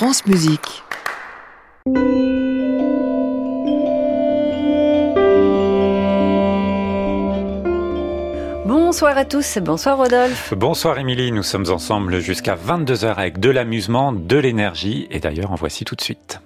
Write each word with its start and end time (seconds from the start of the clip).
France 0.00 0.24
Musique. 0.24 0.82
Bonsoir 8.64 9.18
à 9.18 9.26
tous, 9.26 9.58
bonsoir 9.58 9.98
Rodolphe. 9.98 10.54
Bonsoir 10.56 10.98
Émilie, 10.98 11.32
nous 11.32 11.42
sommes 11.42 11.68
ensemble 11.68 12.20
jusqu'à 12.20 12.56
22h 12.56 13.16
avec 13.16 13.40
de 13.40 13.50
l'amusement, 13.50 14.14
de 14.14 14.38
l'énergie 14.38 15.06
et 15.10 15.20
d'ailleurs 15.20 15.52
en 15.52 15.56
voici 15.56 15.84
tout 15.84 15.96
de 15.96 16.00
suite. 16.00 16.40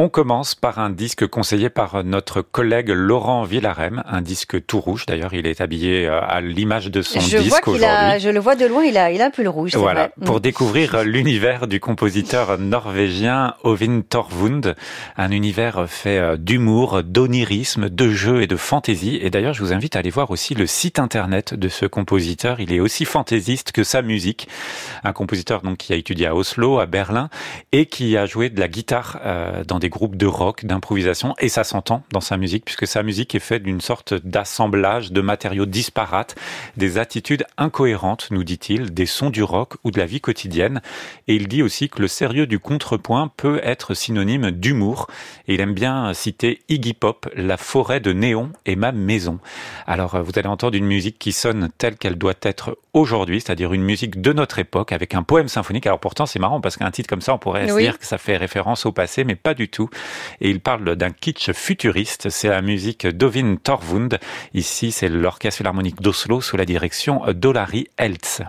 On 0.00 0.08
commence 0.08 0.54
par 0.54 0.78
un 0.78 0.90
disque 0.90 1.26
conseillé 1.26 1.70
par 1.70 2.04
notre 2.04 2.40
collègue 2.40 2.90
Laurent 2.90 3.42
Villarem, 3.42 4.04
un 4.06 4.20
disque 4.20 4.64
tout 4.64 4.78
rouge. 4.78 5.06
D'ailleurs, 5.06 5.34
il 5.34 5.44
est 5.44 5.60
habillé 5.60 6.06
euh, 6.06 6.20
à 6.22 6.40
l'image 6.40 6.86
de 6.86 7.02
son 7.02 7.18
je 7.18 7.38
disque 7.38 7.66
aujourd'hui. 7.66 8.20
Je 8.20 8.28
le 8.28 8.38
vois 8.38 8.54
de 8.54 8.64
loin, 8.64 8.84
il 8.84 8.96
a, 8.96 9.10
il 9.10 9.20
a 9.20 9.24
un 9.24 9.30
pull 9.30 9.48
rouge. 9.48 9.74
Voilà, 9.74 10.02
vrai. 10.02 10.12
pour 10.24 10.36
Mm. 10.36 10.40
découvrir 10.40 11.02
l'univers 11.02 11.66
du 11.66 11.80
compositeur 11.80 12.58
norvégien 12.58 13.54
Ovin 13.64 14.02
Torvund, 14.08 14.76
un 15.16 15.30
univers 15.32 15.90
fait 15.90 16.18
euh, 16.18 16.36
d'humour, 16.36 17.02
d'onirisme, 17.02 17.88
de 17.88 18.08
jeu 18.10 18.42
et 18.42 18.46
de 18.46 18.54
fantaisie. 18.54 19.18
Et 19.20 19.30
d'ailleurs, 19.30 19.54
je 19.54 19.64
vous 19.64 19.72
invite 19.72 19.96
à 19.96 19.98
aller 19.98 20.10
voir 20.10 20.30
aussi 20.30 20.54
le 20.54 20.68
site 20.68 21.00
internet 21.00 21.54
de 21.54 21.68
ce 21.68 21.86
compositeur. 21.86 22.60
Il 22.60 22.72
est 22.72 22.78
aussi 22.78 23.04
fantaisiste 23.04 23.72
que 23.72 23.82
sa 23.82 24.02
musique. 24.02 24.46
Un 25.02 25.12
compositeur 25.12 25.62
donc 25.62 25.78
qui 25.78 25.92
a 25.92 25.96
étudié 25.96 26.28
à 26.28 26.36
Oslo, 26.36 26.78
à 26.78 26.86
Berlin, 26.86 27.30
et 27.72 27.86
qui 27.86 28.16
a 28.16 28.26
joué 28.26 28.48
de 28.48 28.60
la 28.60 28.68
guitare 28.68 29.18
euh, 29.24 29.64
dans 29.64 29.80
des 29.80 29.87
groupes 29.88 30.16
de 30.16 30.26
rock, 30.26 30.64
d'improvisation, 30.64 31.34
et 31.38 31.48
ça 31.48 31.64
s'entend 31.64 32.02
dans 32.12 32.20
sa 32.20 32.36
musique, 32.36 32.64
puisque 32.64 32.86
sa 32.86 33.02
musique 33.02 33.34
est 33.34 33.40
faite 33.40 33.62
d'une 33.62 33.80
sorte 33.80 34.14
d'assemblage 34.14 35.12
de 35.12 35.20
matériaux 35.20 35.66
disparates, 35.66 36.34
des 36.76 36.98
attitudes 36.98 37.44
incohérentes, 37.56 38.28
nous 38.30 38.44
dit-il, 38.44 38.92
des 38.92 39.06
sons 39.06 39.30
du 39.30 39.42
rock 39.42 39.74
ou 39.84 39.90
de 39.90 39.98
la 39.98 40.06
vie 40.06 40.20
quotidienne. 40.20 40.80
Et 41.26 41.34
il 41.34 41.48
dit 41.48 41.62
aussi 41.62 41.88
que 41.88 42.00
le 42.00 42.08
sérieux 42.08 42.46
du 42.46 42.58
contrepoint 42.58 43.30
peut 43.36 43.60
être 43.62 43.94
synonyme 43.94 44.50
d'humour. 44.50 45.08
Et 45.46 45.54
il 45.54 45.60
aime 45.60 45.74
bien 45.74 46.12
citer 46.14 46.62
Iggy 46.68 46.94
Pop, 46.94 47.28
La 47.34 47.56
forêt 47.56 48.00
de 48.00 48.12
néon 48.12 48.50
et 48.66 48.76
ma 48.76 48.92
maison. 48.92 49.38
Alors, 49.86 50.22
vous 50.22 50.32
allez 50.36 50.48
entendre 50.48 50.76
une 50.76 50.86
musique 50.86 51.18
qui 51.18 51.32
sonne 51.32 51.68
telle 51.78 51.96
qu'elle 51.96 52.16
doit 52.16 52.34
être 52.42 52.78
aujourd'hui, 52.92 53.40
c'est-à-dire 53.40 53.72
une 53.72 53.82
musique 53.82 54.20
de 54.20 54.32
notre 54.32 54.58
époque 54.58 54.92
avec 54.92 55.14
un 55.14 55.22
poème 55.22 55.48
symphonique. 55.48 55.86
Alors 55.86 56.00
pourtant, 56.00 56.26
c'est 56.26 56.38
marrant 56.38 56.60
parce 56.60 56.76
qu'un 56.76 56.90
titre 56.90 57.08
comme 57.08 57.20
ça, 57.20 57.34
on 57.34 57.38
pourrait 57.38 57.68
se 57.68 57.78
dire 57.78 57.98
que 57.98 58.06
ça 58.06 58.18
fait 58.18 58.36
référence 58.36 58.86
au 58.86 58.92
passé, 58.92 59.24
mais 59.24 59.36
pas 59.36 59.54
du 59.54 59.68
tout. 59.68 59.77
Et 60.40 60.50
il 60.50 60.60
parle 60.60 60.96
d'un 60.96 61.10
kitsch 61.10 61.52
futuriste. 61.52 62.30
C'est 62.30 62.48
la 62.48 62.62
musique 62.62 63.06
d'Ovin 63.06 63.56
Torvund. 63.56 64.18
Ici, 64.54 64.92
c'est 64.92 65.08
l'Orchestre 65.08 65.58
Philharmonique 65.58 66.00
d'Oslo 66.00 66.40
sous 66.40 66.56
la 66.56 66.64
direction 66.64 67.22
d'Olari 67.32 67.88
Eltz. 67.96 68.42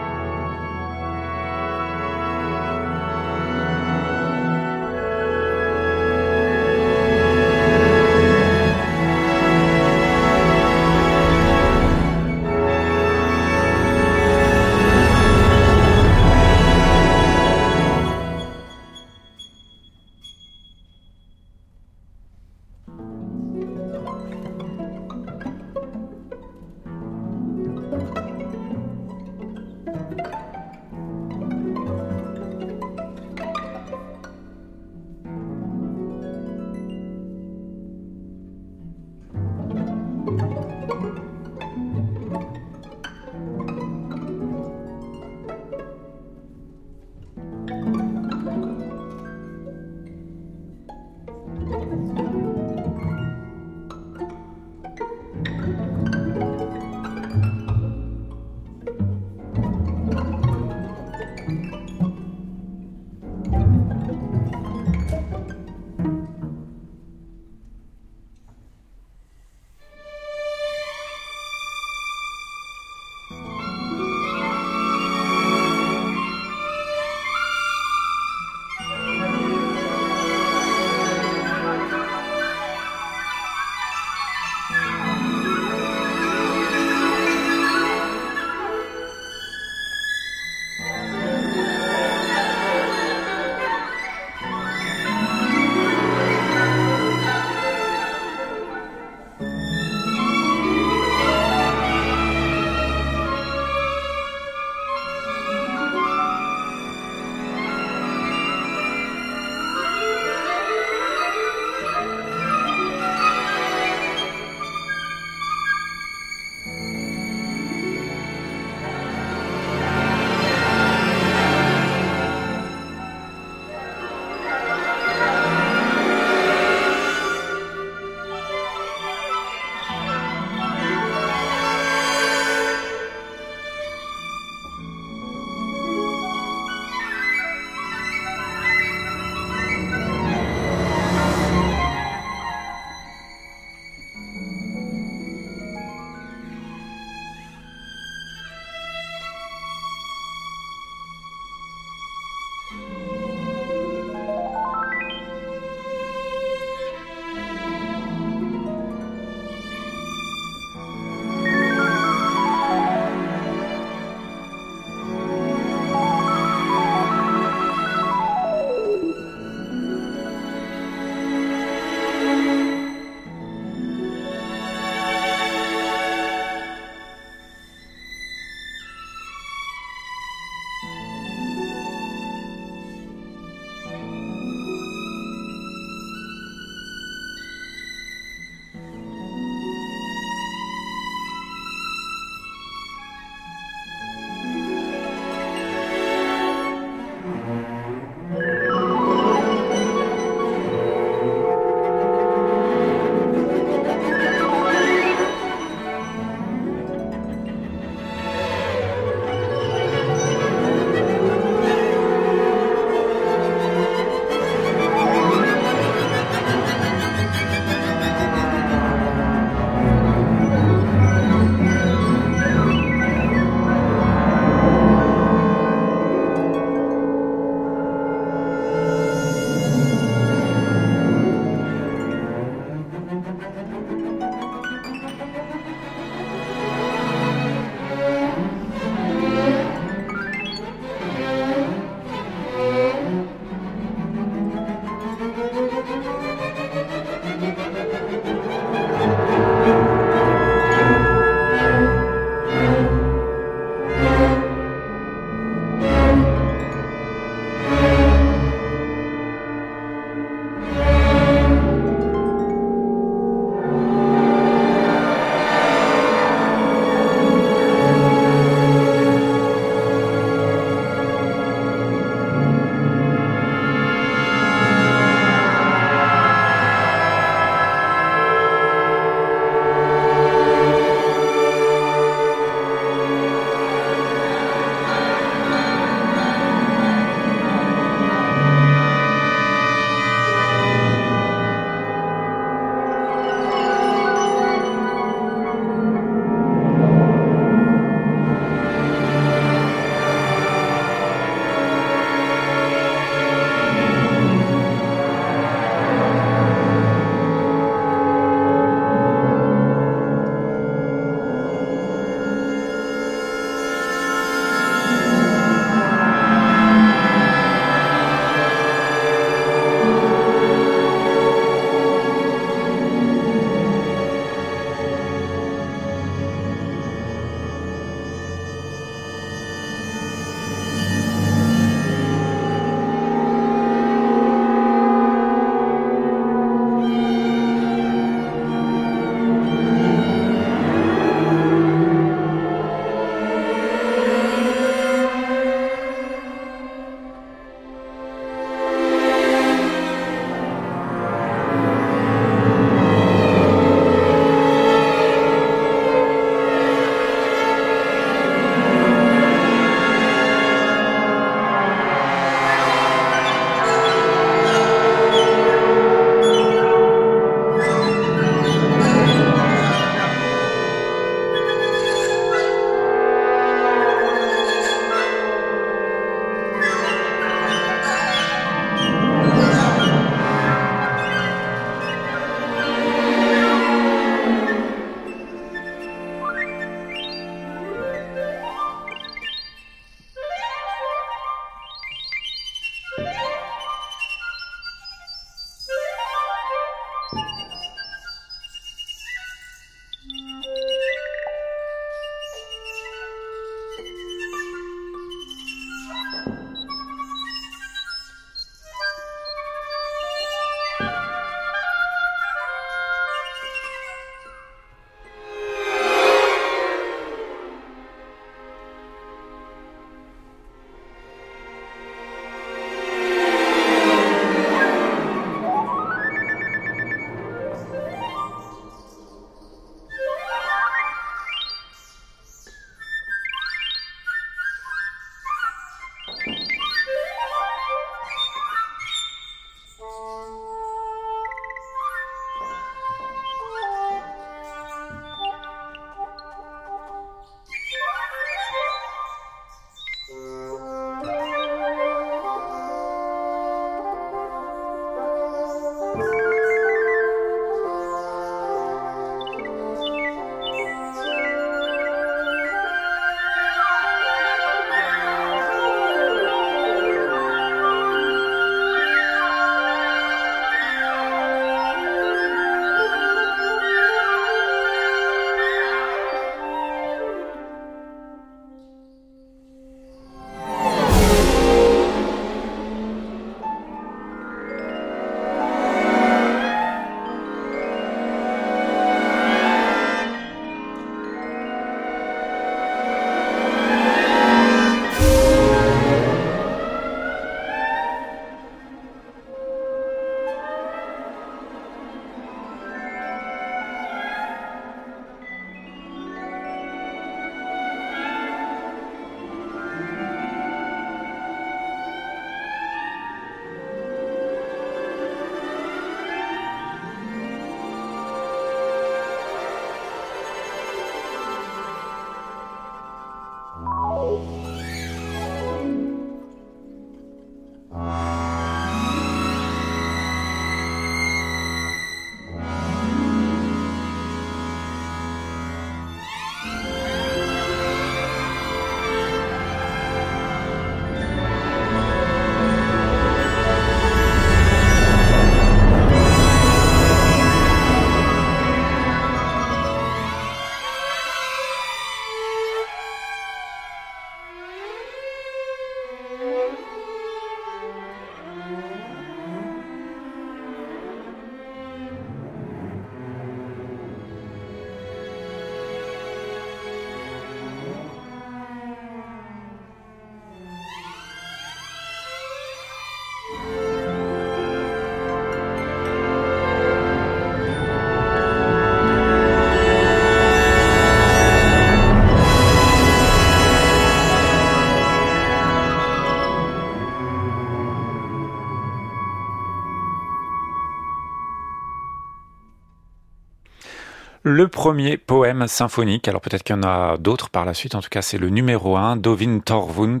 Le 594.34 594.48
premier 594.48 594.96
poème 594.96 595.46
symphonique, 595.46 596.08
alors 596.08 596.22
peut-être 596.22 596.42
qu'il 596.42 596.56
y 596.56 596.58
en 596.58 596.62
a 596.62 596.96
d'autres 596.96 597.28
par 597.28 597.44
la 597.44 597.52
suite, 597.52 597.74
en 597.74 597.82
tout 597.82 597.90
cas 597.90 598.00
c'est 598.00 598.16
le 598.16 598.30
numéro 598.30 598.78
1, 598.78 598.96
Dovin 598.96 599.40
Torvund, 599.40 600.00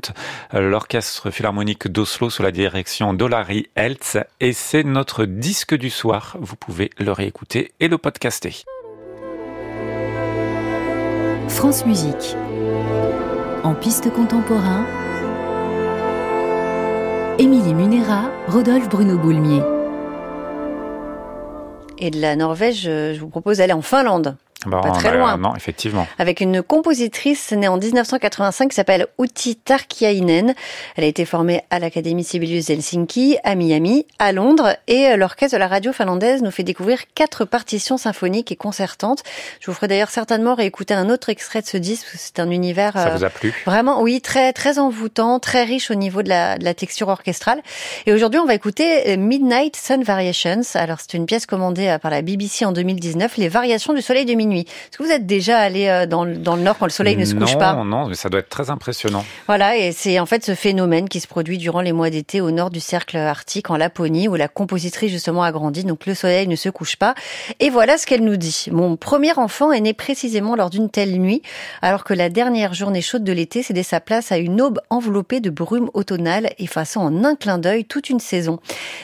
l'orchestre 0.54 1.30
philharmonique 1.30 1.86
d'Oslo 1.86 2.30
sous 2.30 2.42
la 2.42 2.50
direction 2.50 3.12
d'Olari 3.12 3.68
Eltz, 3.74 4.16
et 4.40 4.54
c'est 4.54 4.84
notre 4.84 5.26
disque 5.26 5.74
du 5.74 5.90
soir, 5.90 6.38
vous 6.40 6.56
pouvez 6.56 6.88
le 6.98 7.12
réécouter 7.12 7.72
et 7.78 7.88
le 7.88 7.98
podcaster. 7.98 8.64
France 11.48 11.84
Musique, 11.84 12.34
en 13.64 13.74
piste 13.74 14.10
contemporain, 14.14 14.86
Émilie 17.38 17.74
Munera, 17.74 18.30
Rodolphe 18.46 18.88
Bruno 18.88 19.18
Boulmier. 19.18 19.60
Et 22.04 22.10
de 22.10 22.20
la 22.20 22.34
Norvège, 22.34 22.82
je 22.82 23.20
vous 23.20 23.28
propose 23.28 23.58
d'aller 23.58 23.72
en 23.72 23.80
Finlande. 23.80 24.36
Bah, 24.66 24.80
pas 24.82 24.90
très 24.92 25.16
loin. 25.16 25.36
Non, 25.36 25.54
effectivement. 25.56 26.06
Avec 26.18 26.40
une 26.40 26.62
compositrice 26.62 27.52
née 27.52 27.68
en 27.68 27.76
1985 27.78 28.68
qui 28.68 28.74
s'appelle 28.74 29.06
Utti 29.18 29.56
Tarkiainen. 29.56 30.54
Elle 30.96 31.04
a 31.04 31.06
été 31.06 31.24
formée 31.24 31.62
à 31.70 31.78
l'Académie 31.78 32.24
Sibelius 32.24 32.66
d'Helsinki, 32.66 33.38
à 33.44 33.54
Miami, 33.54 34.06
à 34.18 34.32
Londres 34.32 34.76
et 34.86 35.16
l'orchestre 35.16 35.56
de 35.56 35.58
la 35.58 35.68
radio 35.68 35.92
finlandaise 35.92 36.42
nous 36.42 36.50
fait 36.50 36.62
découvrir 36.62 37.00
quatre 37.14 37.44
partitions 37.44 37.96
symphoniques 37.96 38.52
et 38.52 38.56
concertantes. 38.56 39.22
Je 39.60 39.70
vous 39.70 39.74
ferai 39.74 39.88
d'ailleurs 39.88 40.10
certainement 40.10 40.54
réécouter 40.54 40.94
un 40.94 41.10
autre 41.10 41.28
extrait 41.28 41.62
de 41.62 41.66
ce 41.66 41.76
disque 41.76 42.04
parce 42.04 42.14
que 42.14 42.18
c'est 42.20 42.40
un 42.40 42.50
univers 42.50 42.92
Ça 42.92 43.10
vous 43.10 43.24
a 43.24 43.30
plu? 43.30 43.52
vraiment 43.66 44.02
oui 44.02 44.20
très 44.20 44.52
très 44.52 44.78
envoûtant, 44.78 45.38
très 45.40 45.64
riche 45.64 45.90
au 45.90 45.94
niveau 45.94 46.22
de 46.22 46.28
la, 46.28 46.56
de 46.58 46.64
la 46.64 46.74
texture 46.74 47.08
orchestrale. 47.08 47.60
Et 48.06 48.12
aujourd'hui, 48.12 48.38
on 48.40 48.46
va 48.46 48.54
écouter 48.54 49.16
Midnight 49.16 49.76
Sun 49.76 50.02
Variations. 50.02 50.60
Alors 50.74 50.98
c'est 51.00 51.14
une 51.14 51.26
pièce 51.26 51.46
commandée 51.46 51.96
par 52.00 52.10
la 52.10 52.22
BBC 52.22 52.64
en 52.64 52.72
2019, 52.72 53.36
les 53.38 53.48
variations 53.48 53.92
du 53.94 54.02
soleil 54.02 54.24
de 54.24 54.34
minuit. 54.34 54.51
Est-ce 54.60 54.98
que 54.98 55.02
vous 55.02 55.10
êtes 55.10 55.26
déjà 55.26 55.58
allé 55.58 55.88
euh, 55.88 56.06
dans, 56.06 56.26
dans 56.26 56.56
le 56.56 56.62
nord 56.62 56.78
quand 56.78 56.86
le 56.86 56.90
soleil 56.90 57.16
ne 57.16 57.24
se 57.24 57.34
couche 57.34 57.58
pas? 57.58 57.74
Non, 57.74 57.84
non, 57.84 58.06
mais 58.06 58.14
ça 58.14 58.28
doit 58.28 58.40
être 58.40 58.48
très 58.48 58.70
impressionnant. 58.70 59.24
Voilà, 59.46 59.76
et 59.76 59.92
c'est 59.92 60.18
en 60.20 60.26
fait 60.26 60.44
ce 60.44 60.54
phénomène 60.54 61.08
qui 61.08 61.20
se 61.20 61.26
produit 61.26 61.58
durant 61.58 61.80
les 61.80 61.92
mois 61.92 62.10
d'été 62.10 62.40
au 62.40 62.50
nord 62.50 62.70
du 62.70 62.80
cercle 62.80 63.16
arctique, 63.16 63.70
en 63.70 63.76
Laponie, 63.76 64.28
où 64.28 64.34
la 64.34 64.48
compositrice 64.48 65.10
justement 65.10 65.42
a 65.42 65.52
grandi, 65.52 65.84
donc 65.84 66.06
le 66.06 66.14
soleil 66.14 66.46
ne 66.46 66.56
se 66.56 66.68
couche 66.68 66.96
pas. 66.96 67.14
Et 67.60 67.70
voilà 67.70 67.98
ce 67.98 68.06
qu'elle 68.06 68.24
nous 68.24 68.36
dit. 68.36 68.66
Mon 68.70 68.96
premier 68.96 69.32
enfant 69.38 69.72
est 69.72 69.80
né 69.80 69.92
précisément 69.92 70.56
lors 70.56 70.70
d'une 70.70 70.90
telle 70.90 71.18
nuit, 71.18 71.42
alors 71.80 72.04
que 72.04 72.14
la 72.14 72.28
dernière 72.28 72.74
journée 72.74 73.00
chaude 73.00 73.24
de 73.24 73.32
l'été 73.32 73.62
cédait 73.62 73.82
sa 73.82 74.00
place 74.00 74.32
à 74.32 74.38
une 74.38 74.60
aube 74.60 74.80
enveloppée 74.90 75.40
de 75.40 75.50
brume 75.50 75.90
automnale, 75.94 76.52
effaçant 76.58 77.04
en 77.04 77.24
un 77.24 77.34
clin 77.34 77.58
d'œil 77.58 77.84
toute 77.84 78.10
une 78.10 78.20
saison. 78.20 78.58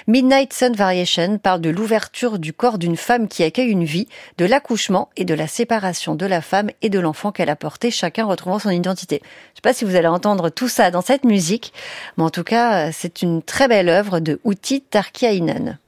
Midnight 0.06 0.52
Sun 0.52 0.74
Variation 0.74 1.38
parle 1.38 1.60
de 1.60 1.70
l'ouverture 1.70 2.38
du 2.38 2.52
corps 2.52 2.78
d'une 2.78 2.96
femme 2.96 3.28
qui 3.28 3.42
accueille 3.42 3.70
une 3.70 3.84
vie, 3.84 4.08
de 4.38 4.44
l'accouchement 4.44 5.08
et 5.16 5.24
de 5.24 5.34
la 5.38 5.46
séparation 5.46 6.14
de 6.14 6.26
la 6.26 6.42
femme 6.42 6.70
et 6.82 6.90
de 6.90 6.98
l'enfant 6.98 7.32
qu'elle 7.32 7.48
a 7.48 7.56
porté, 7.56 7.90
chacun 7.90 8.26
retrouvant 8.26 8.58
son 8.58 8.70
identité. 8.70 9.22
Je 9.22 9.26
ne 9.26 9.54
sais 9.56 9.62
pas 9.62 9.72
si 9.72 9.86
vous 9.86 9.96
allez 9.96 10.08
entendre 10.08 10.50
tout 10.50 10.68
ça 10.68 10.90
dans 10.90 11.00
cette 11.00 11.24
musique, 11.24 11.72
mais 12.16 12.24
en 12.24 12.30
tout 12.30 12.44
cas, 12.44 12.92
c'est 12.92 13.22
une 13.22 13.42
très 13.42 13.68
belle 13.68 13.88
œuvre 13.88 14.20
de 14.20 14.40
Uti 14.44 14.82
Tarkiainen. 14.82 15.78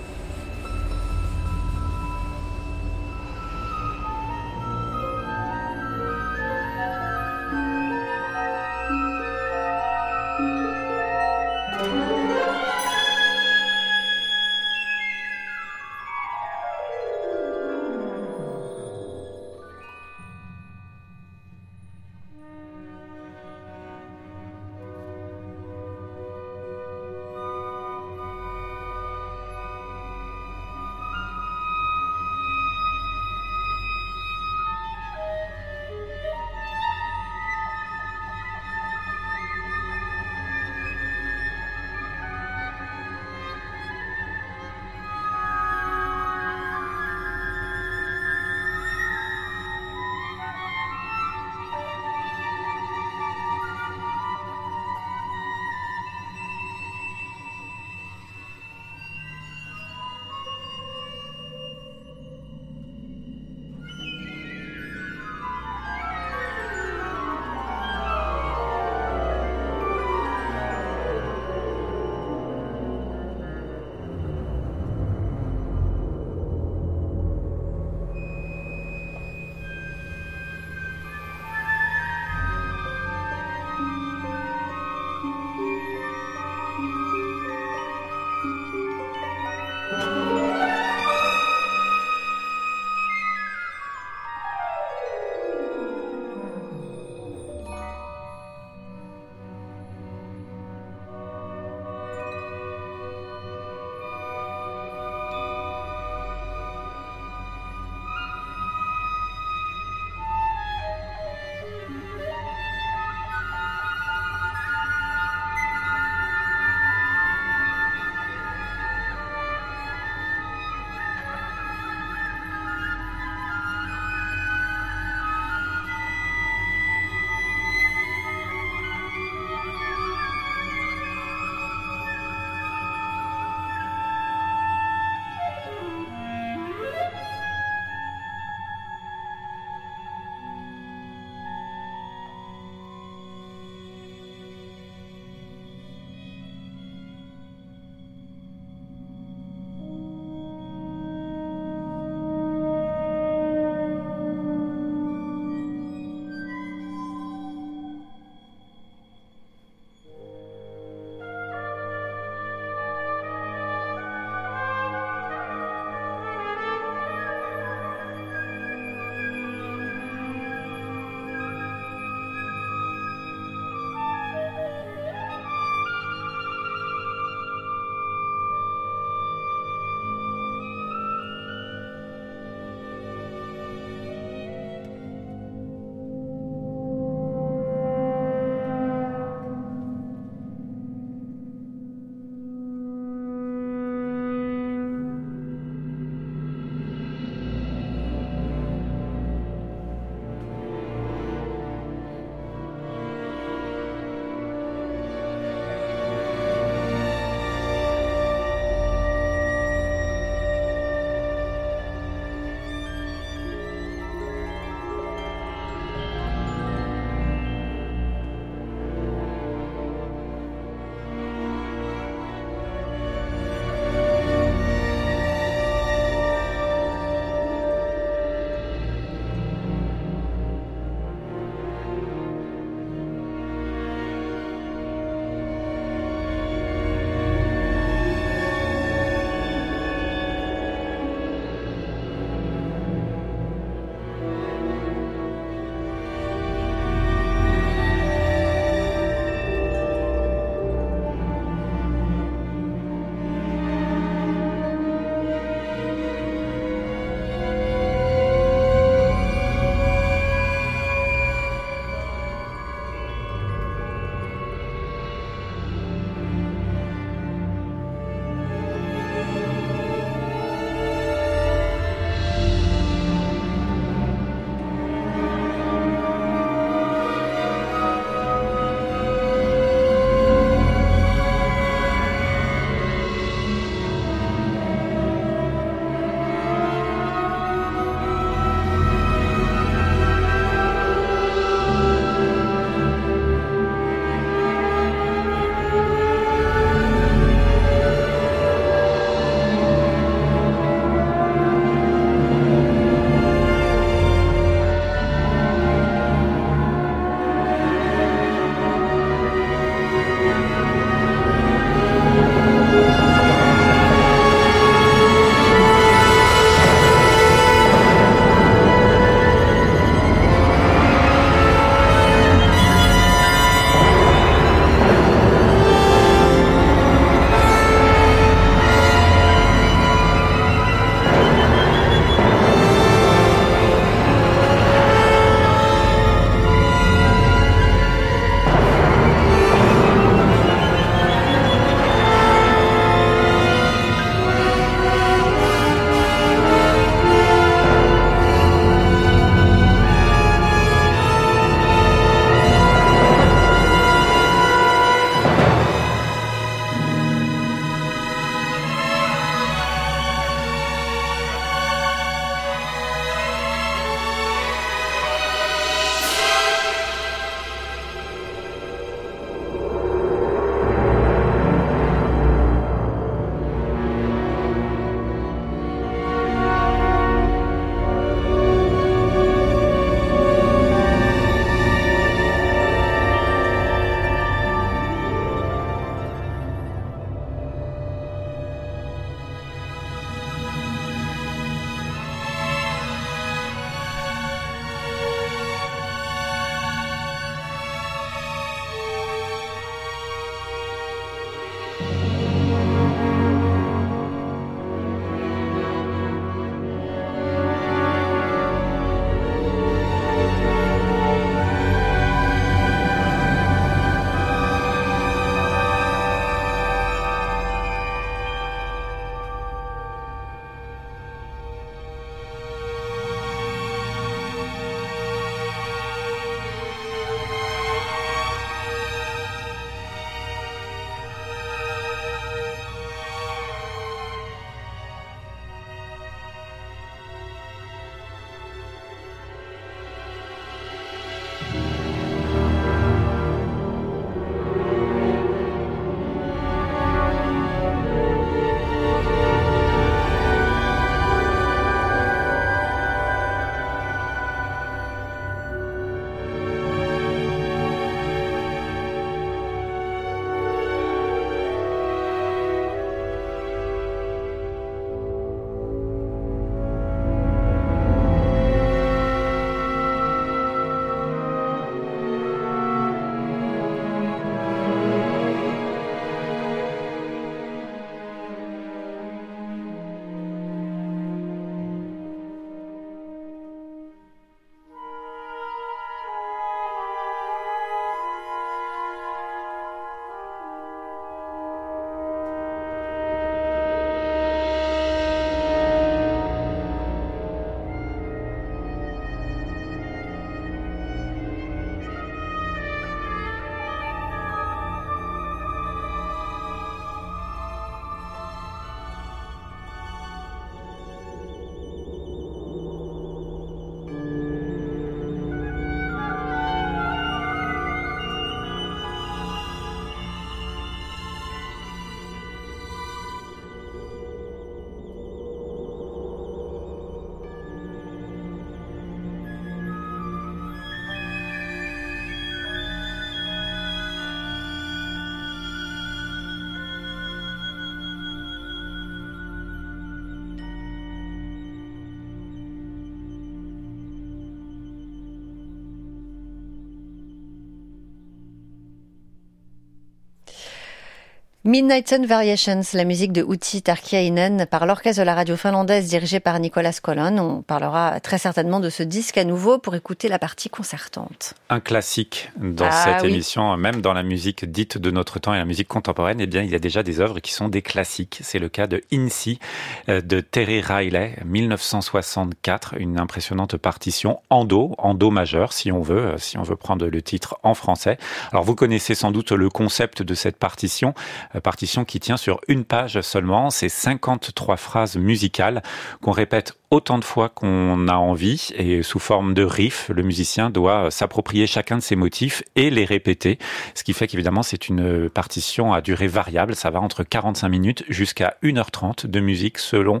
Midnight 551.50 551.88
Sun 551.88 552.06
Variations, 552.06 552.62
la 552.74 552.84
musique 552.84 553.10
de 553.10 553.26
Uti 553.28 553.60
Tarkiainen 553.60 554.46
par 554.46 554.66
l'orchestre 554.66 555.02
de 555.02 555.04
la 555.04 555.16
radio 555.16 555.36
finlandaise 555.36 555.88
dirigé 555.88 556.20
par 556.20 556.38
Nicolas 556.38 556.78
Colon. 556.80 557.18
On 557.18 557.42
parlera 557.42 557.98
très 557.98 558.18
certainement 558.18 558.60
de 558.60 558.70
ce 558.70 558.84
disque 558.84 559.18
à 559.18 559.24
nouveau 559.24 559.58
pour 559.58 559.74
écouter 559.74 560.06
la 560.06 560.20
partie 560.20 560.48
concertante. 560.48 561.34
Un 561.48 561.58
classique 561.58 562.30
dans 562.36 562.68
ah 562.70 562.84
cette 562.84 563.04
émission, 563.04 563.56
même 563.56 563.80
dans 563.80 563.92
la 563.94 564.04
musique 564.04 564.48
dite 564.48 564.78
de 564.78 564.92
notre 564.92 565.18
temps 565.18 565.34
et 565.34 565.38
la 565.38 565.44
musique 565.44 565.66
contemporaine, 565.66 566.20
eh 566.20 566.28
bien, 566.28 566.42
il 566.42 566.50
y 566.50 566.54
a 566.54 566.60
déjà 566.60 566.84
des 566.84 567.00
œuvres 567.00 567.18
qui 567.18 567.32
sont 567.32 567.48
des 567.48 567.62
classiques. 567.62 568.20
C'est 568.22 568.38
le 568.38 568.48
cas 568.48 568.68
de 568.68 568.84
Incy 568.92 569.40
euh, 569.88 570.00
de 570.00 570.20
Terry 570.20 570.60
Riley, 570.60 571.16
1964, 571.24 572.74
une 572.78 573.00
impressionnante 573.00 573.56
partition 573.56 574.20
en 574.30 574.44
do, 574.44 574.76
en 574.78 574.94
do 574.94 575.10
majeur, 575.10 575.52
si 575.52 575.72
on 575.72 575.82
veut, 575.82 576.10
euh, 576.10 576.16
si 576.16 576.38
on 576.38 576.44
veut 576.44 576.54
prendre 576.54 576.86
le 576.86 577.02
titre 577.02 577.40
en 577.42 577.54
français. 577.54 577.98
Alors, 578.30 578.44
vous 578.44 578.54
connaissez 578.54 578.94
sans 578.94 579.10
doute 579.10 579.32
le 579.32 579.50
concept 579.50 580.04
de 580.04 580.14
cette 580.14 580.36
partition. 580.36 580.94
Partition 581.40 581.84
qui 581.84 582.00
tient 582.00 582.16
sur 582.16 582.40
une 582.48 582.64
page 582.64 583.00
seulement. 583.00 583.50
C'est 583.50 583.68
53 583.68 584.56
phrases 584.56 584.96
musicales 584.96 585.62
qu'on 586.00 586.12
répète 586.12 586.59
autant 586.70 586.98
de 586.98 587.04
fois 587.04 587.28
qu'on 587.28 587.88
a 587.88 587.94
envie 587.94 588.50
et 588.56 588.82
sous 588.82 589.00
forme 589.00 589.34
de 589.34 589.42
riff, 589.42 589.90
le 589.92 590.02
musicien 590.02 590.50
doit 590.50 590.90
s'approprier 590.90 591.46
chacun 591.46 591.76
de 591.78 591.82
ces 591.82 591.96
motifs 591.96 592.42
et 592.54 592.70
les 592.70 592.84
répéter. 592.84 593.38
Ce 593.74 593.82
qui 593.82 593.92
fait 593.92 594.06
qu'évidemment 594.06 594.42
c'est 594.44 594.68
une 594.68 595.10
partition 595.10 595.72
à 595.72 595.80
durée 595.80 596.06
variable, 596.06 596.54
ça 596.54 596.70
va 596.70 596.80
entre 596.80 597.02
45 597.02 597.48
minutes 597.48 597.84
jusqu'à 597.88 598.36
1h30 598.44 599.06
de 599.06 599.20
musique 599.20 599.58
selon 599.58 600.00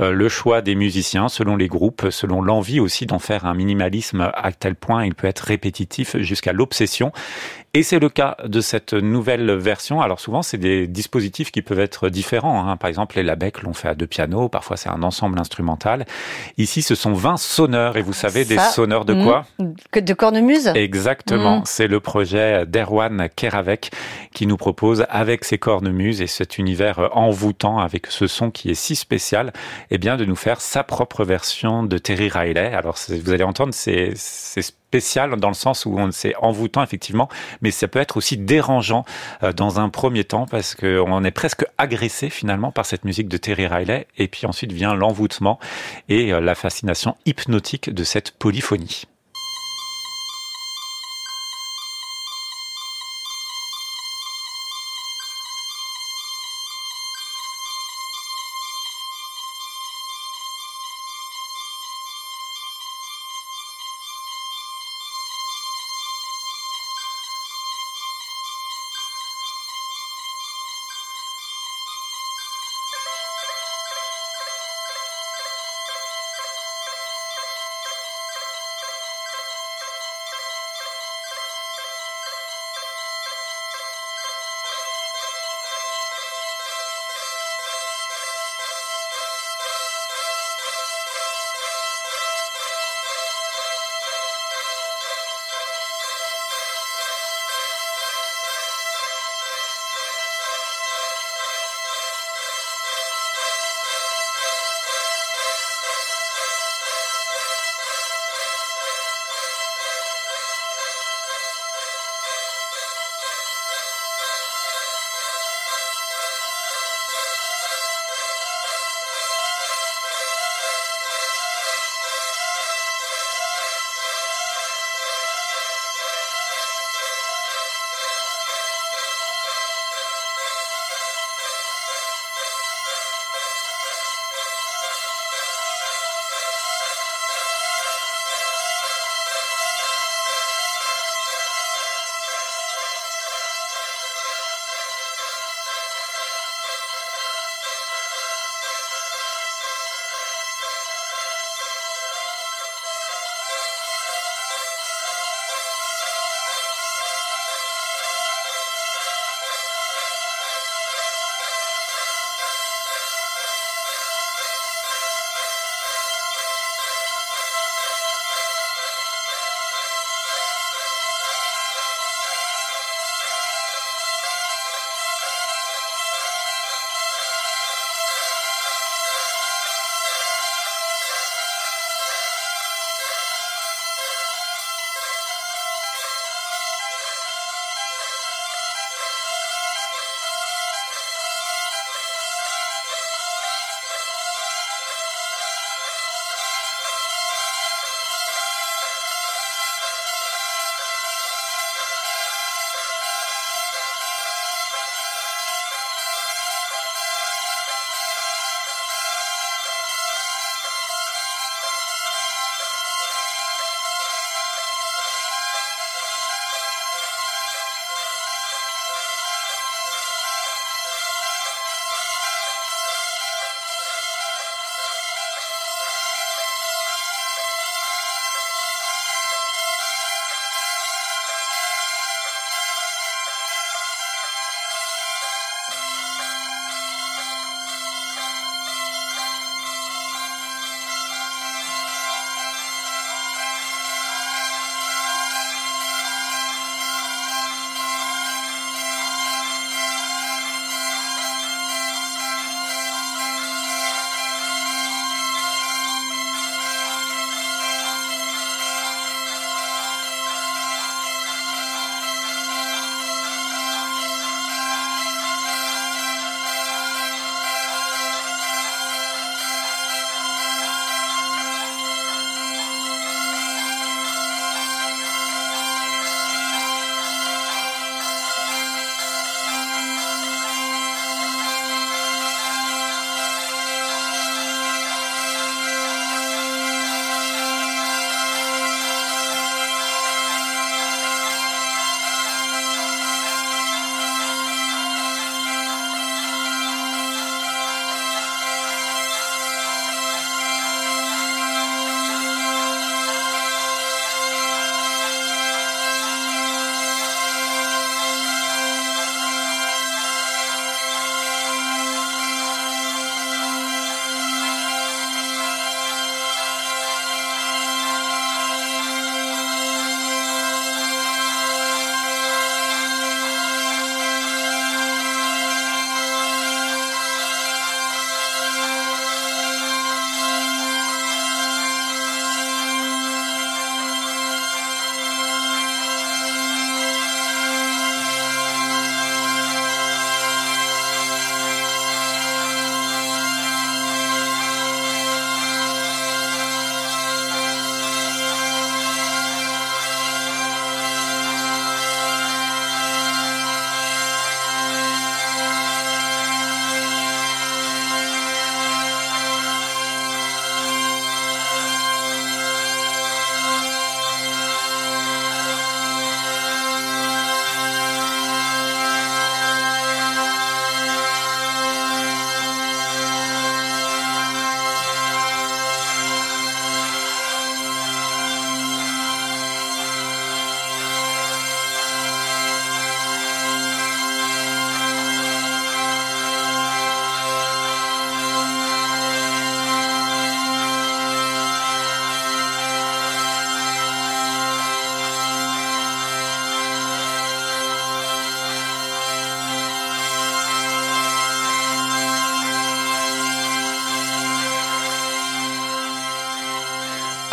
euh, 0.00 0.12
le 0.12 0.28
choix 0.28 0.60
des 0.60 0.74
musiciens, 0.74 1.28
selon 1.28 1.56
les 1.56 1.68
groupes, 1.68 2.08
selon 2.10 2.42
l'envie 2.42 2.80
aussi 2.80 3.06
d'en 3.06 3.18
faire 3.18 3.46
un 3.46 3.54
minimalisme 3.54 4.30
à 4.34 4.52
tel 4.52 4.74
point 4.74 5.06
il 5.06 5.14
peut 5.14 5.26
être 5.26 5.40
répétitif 5.40 6.18
jusqu'à 6.18 6.52
l'obsession. 6.52 7.12
Et 7.72 7.84
c'est 7.84 8.00
le 8.00 8.08
cas 8.08 8.36
de 8.44 8.60
cette 8.60 8.94
nouvelle 8.94 9.52
version. 9.52 10.00
Alors 10.00 10.18
souvent, 10.18 10.42
c'est 10.42 10.58
des 10.58 10.88
dispositifs 10.88 11.52
qui 11.52 11.62
peuvent 11.62 11.78
être 11.78 12.08
différents. 12.08 12.68
Hein. 12.68 12.76
Par 12.76 12.88
exemple, 12.88 13.14
les 13.14 13.22
Labec 13.22 13.62
l'ont 13.62 13.74
fait 13.74 13.86
à 13.86 13.94
deux 13.94 14.08
pianos, 14.08 14.48
parfois 14.48 14.76
c'est 14.76 14.88
un 14.88 15.04
ensemble 15.04 15.38
instrumental. 15.38 16.04
Ici, 16.58 16.82
ce 16.82 16.94
sont 16.94 17.12
20 17.12 17.36
sonneurs. 17.36 17.96
Et 17.96 18.02
vous 18.02 18.12
savez, 18.12 18.44
des 18.44 18.58
sonneurs 18.58 19.04
de 19.04 19.14
quoi 19.22 19.44
Que 19.90 20.00
De 20.00 20.14
cornemuse 20.14 20.68
Exactement. 20.74 21.60
Mm. 21.60 21.62
C'est 21.66 21.88
le 21.88 22.00
projet 22.00 22.66
d'Erwan 22.66 23.28
Keravec 23.34 23.90
qui 24.34 24.46
nous 24.46 24.56
propose, 24.56 25.04
avec 25.08 25.44
ses 25.44 25.58
cornemuses 25.58 26.20
et 26.20 26.26
cet 26.26 26.58
univers 26.58 27.10
envoûtant, 27.16 27.78
avec 27.78 28.06
ce 28.06 28.26
son 28.26 28.50
qui 28.50 28.70
est 28.70 28.74
si 28.74 28.96
spécial, 28.96 29.52
eh 29.90 29.98
bien, 29.98 30.16
de 30.16 30.24
nous 30.24 30.36
faire 30.36 30.60
sa 30.60 30.84
propre 30.84 31.24
version 31.24 31.82
de 31.82 31.98
Terry 31.98 32.28
Riley. 32.28 32.72
Alors, 32.74 32.96
vous 33.08 33.32
allez 33.32 33.44
entendre, 33.44 33.74
c'est 33.74 34.14
spécial 34.16 34.79
dans 35.36 35.48
le 35.48 35.54
sens 35.54 35.86
où 35.86 35.96
on 35.98 36.10
c'est 36.10 36.34
envoûtant 36.36 36.82
effectivement, 36.82 37.28
mais 37.62 37.70
ça 37.70 37.88
peut 37.88 38.00
être 38.00 38.16
aussi 38.16 38.36
dérangeant 38.36 39.04
euh, 39.42 39.52
dans 39.52 39.78
un 39.78 39.88
premier 39.88 40.24
temps 40.24 40.46
parce 40.46 40.74
qu'on 40.74 41.24
est 41.24 41.30
presque 41.30 41.64
agressé 41.78 42.30
finalement 42.30 42.72
par 42.72 42.86
cette 42.86 43.04
musique 43.04 43.28
de 43.28 43.36
Terry 43.36 43.66
Riley 43.66 44.06
et 44.18 44.28
puis 44.28 44.46
ensuite 44.46 44.72
vient 44.72 44.94
l'envoûtement 44.94 45.58
et 46.08 46.32
euh, 46.32 46.40
la 46.40 46.54
fascination 46.54 47.16
hypnotique 47.24 47.90
de 47.90 48.04
cette 48.04 48.32
polyphonie. 48.32 49.04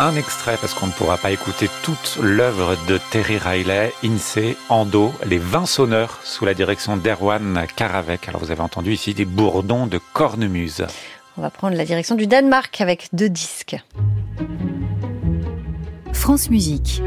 Un 0.08 0.16
extrait 0.16 0.56
parce 0.58 0.72
qu'on 0.72 0.86
ne 0.86 0.92
pourra 0.92 1.18
pas 1.18 1.30
écouter 1.32 1.68
toute 1.82 2.18
l'œuvre 2.22 2.76
de 2.88 2.98
Terry 3.10 3.36
Riley, 3.36 3.92
INSEE, 4.02 4.56
Ando, 4.70 5.12
les 5.26 5.36
20 5.36 5.66
sonneurs 5.66 6.18
sous 6.24 6.46
la 6.46 6.54
direction 6.54 6.96
d'Erwan 6.96 7.66
Karavec. 7.76 8.26
Alors 8.26 8.40
vous 8.40 8.50
avez 8.50 8.62
entendu 8.62 8.92
ici 8.92 9.12
des 9.12 9.26
bourdons 9.26 9.86
de 9.86 10.00
cornemuse. 10.14 10.86
On 11.36 11.42
va 11.42 11.50
prendre 11.50 11.76
la 11.76 11.84
direction 11.84 12.14
du 12.14 12.26
Danemark 12.26 12.80
avec 12.80 13.08
deux 13.12 13.28
disques. 13.28 13.76
France 16.14 16.48
Musique. 16.48 17.02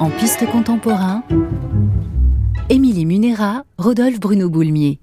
En 0.00 0.10
piste 0.10 0.44
contemporain, 0.50 1.22
Émilie 2.68 3.06
Munera, 3.06 3.64
Rodolphe 3.78 4.20
Bruno 4.20 4.50
Boulmier. 4.50 5.00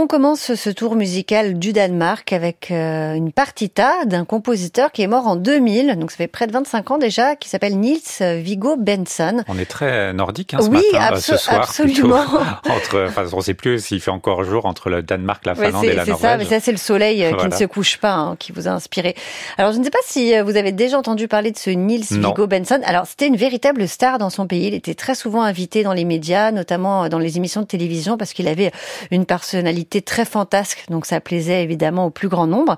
On 0.00 0.06
commence 0.06 0.54
ce 0.54 0.70
tour 0.70 0.94
musical 0.94 1.58
du 1.58 1.72
Danemark 1.72 2.32
avec 2.32 2.70
euh, 2.70 3.14
une 3.14 3.32
partita 3.32 4.04
d'un 4.04 4.24
compositeur 4.24 4.92
qui 4.92 5.02
est 5.02 5.08
mort 5.08 5.26
en 5.26 5.34
2000, 5.34 5.98
donc 5.98 6.12
ça 6.12 6.18
fait 6.18 6.28
près 6.28 6.46
de 6.46 6.52
25 6.52 6.92
ans 6.92 6.98
déjà, 6.98 7.34
qui 7.34 7.48
s'appelle 7.48 7.76
Nils 7.76 7.98
Viggo 8.20 8.76
Benson. 8.76 9.42
On 9.48 9.58
est 9.58 9.68
très 9.68 10.12
nordique 10.12 10.54
hein, 10.54 10.60
ce 10.62 10.68
oui, 10.68 10.84
matin, 10.92 11.16
ce 11.16 11.36
soir 11.36 11.62
absolument. 11.62 12.20
entre, 12.70 13.06
enfin, 13.08 13.24
on 13.32 13.38
ne 13.38 13.42
sait 13.42 13.54
plus 13.54 13.80
s'il 13.80 14.00
fait 14.00 14.12
encore 14.12 14.44
jour 14.44 14.66
entre 14.66 14.88
le 14.88 15.02
Danemark, 15.02 15.44
la 15.44 15.56
Finlande 15.56 15.82
et 15.82 15.88
la 15.88 16.04
Norvège. 16.04 16.14
C'est 16.14 16.22
ça, 16.22 16.36
mais 16.36 16.44
ça 16.44 16.60
c'est 16.60 16.70
le 16.70 16.78
soleil 16.78 17.24
euh, 17.24 17.32
qui 17.32 17.46
ne 17.46 17.50
se 17.50 17.64
couche 17.64 17.96
pas, 17.96 18.14
hein, 18.14 18.36
qui 18.38 18.52
vous 18.52 18.68
a 18.68 18.70
inspiré. 18.70 19.16
Alors 19.56 19.72
je 19.72 19.78
ne 19.78 19.82
sais 19.82 19.90
pas 19.90 19.98
si 20.06 20.32
euh, 20.32 20.44
vous 20.44 20.56
avez 20.56 20.70
déjà 20.70 20.96
entendu 20.96 21.26
parler 21.26 21.50
de 21.50 21.58
ce 21.58 21.70
Nils 21.70 22.06
Viggo 22.08 22.46
Benson. 22.46 22.78
Alors 22.84 23.06
c'était 23.06 23.26
une 23.26 23.36
véritable 23.36 23.88
star 23.88 24.18
dans 24.18 24.30
son 24.30 24.46
pays. 24.46 24.68
Il 24.68 24.74
était 24.74 24.94
très 24.94 25.16
souvent 25.16 25.42
invité 25.42 25.82
dans 25.82 25.92
les 25.92 26.04
médias, 26.04 26.52
notamment 26.52 27.08
dans 27.08 27.18
les 27.18 27.36
émissions 27.36 27.62
de 27.62 27.66
télévision, 27.66 28.16
parce 28.16 28.32
qu'il 28.32 28.46
avait 28.46 28.70
une 29.10 29.26
personnalité 29.26 29.87
très 30.04 30.24
fantasque, 30.24 30.84
donc 30.88 31.06
ça 31.06 31.20
plaisait 31.20 31.62
évidemment 31.62 32.06
au 32.06 32.10
plus 32.10 32.28
grand 32.28 32.46
nombre. 32.46 32.76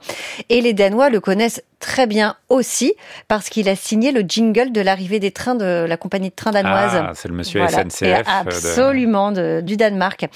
Et 0.49 0.61
les 0.61 0.73
Danois 0.73 1.11
le 1.11 1.21
connaissent 1.21 1.63
très 1.81 2.07
bien 2.07 2.37
aussi 2.51 2.95
parce 3.27 3.49
qu'il 3.49 3.69
a 3.69 3.75
signé 3.75 4.13
le 4.13 4.21
jingle 4.21 4.71
de 4.71 4.81
l'arrivée 4.81 5.19
des 5.19 5.31
trains 5.31 5.55
de 5.55 5.87
la 5.89 5.97
compagnie 5.97 6.29
de 6.29 6.35
trains 6.35 6.51
danoise. 6.51 6.93
Ah, 6.95 7.13
c'est 7.15 7.29
le 7.29 7.35
monsieur 7.35 7.67
SNCF. 7.67 8.03
Euh, 8.03 8.23
absolument, 8.27 9.33
du 9.33 9.77
Danemark. 9.77 10.27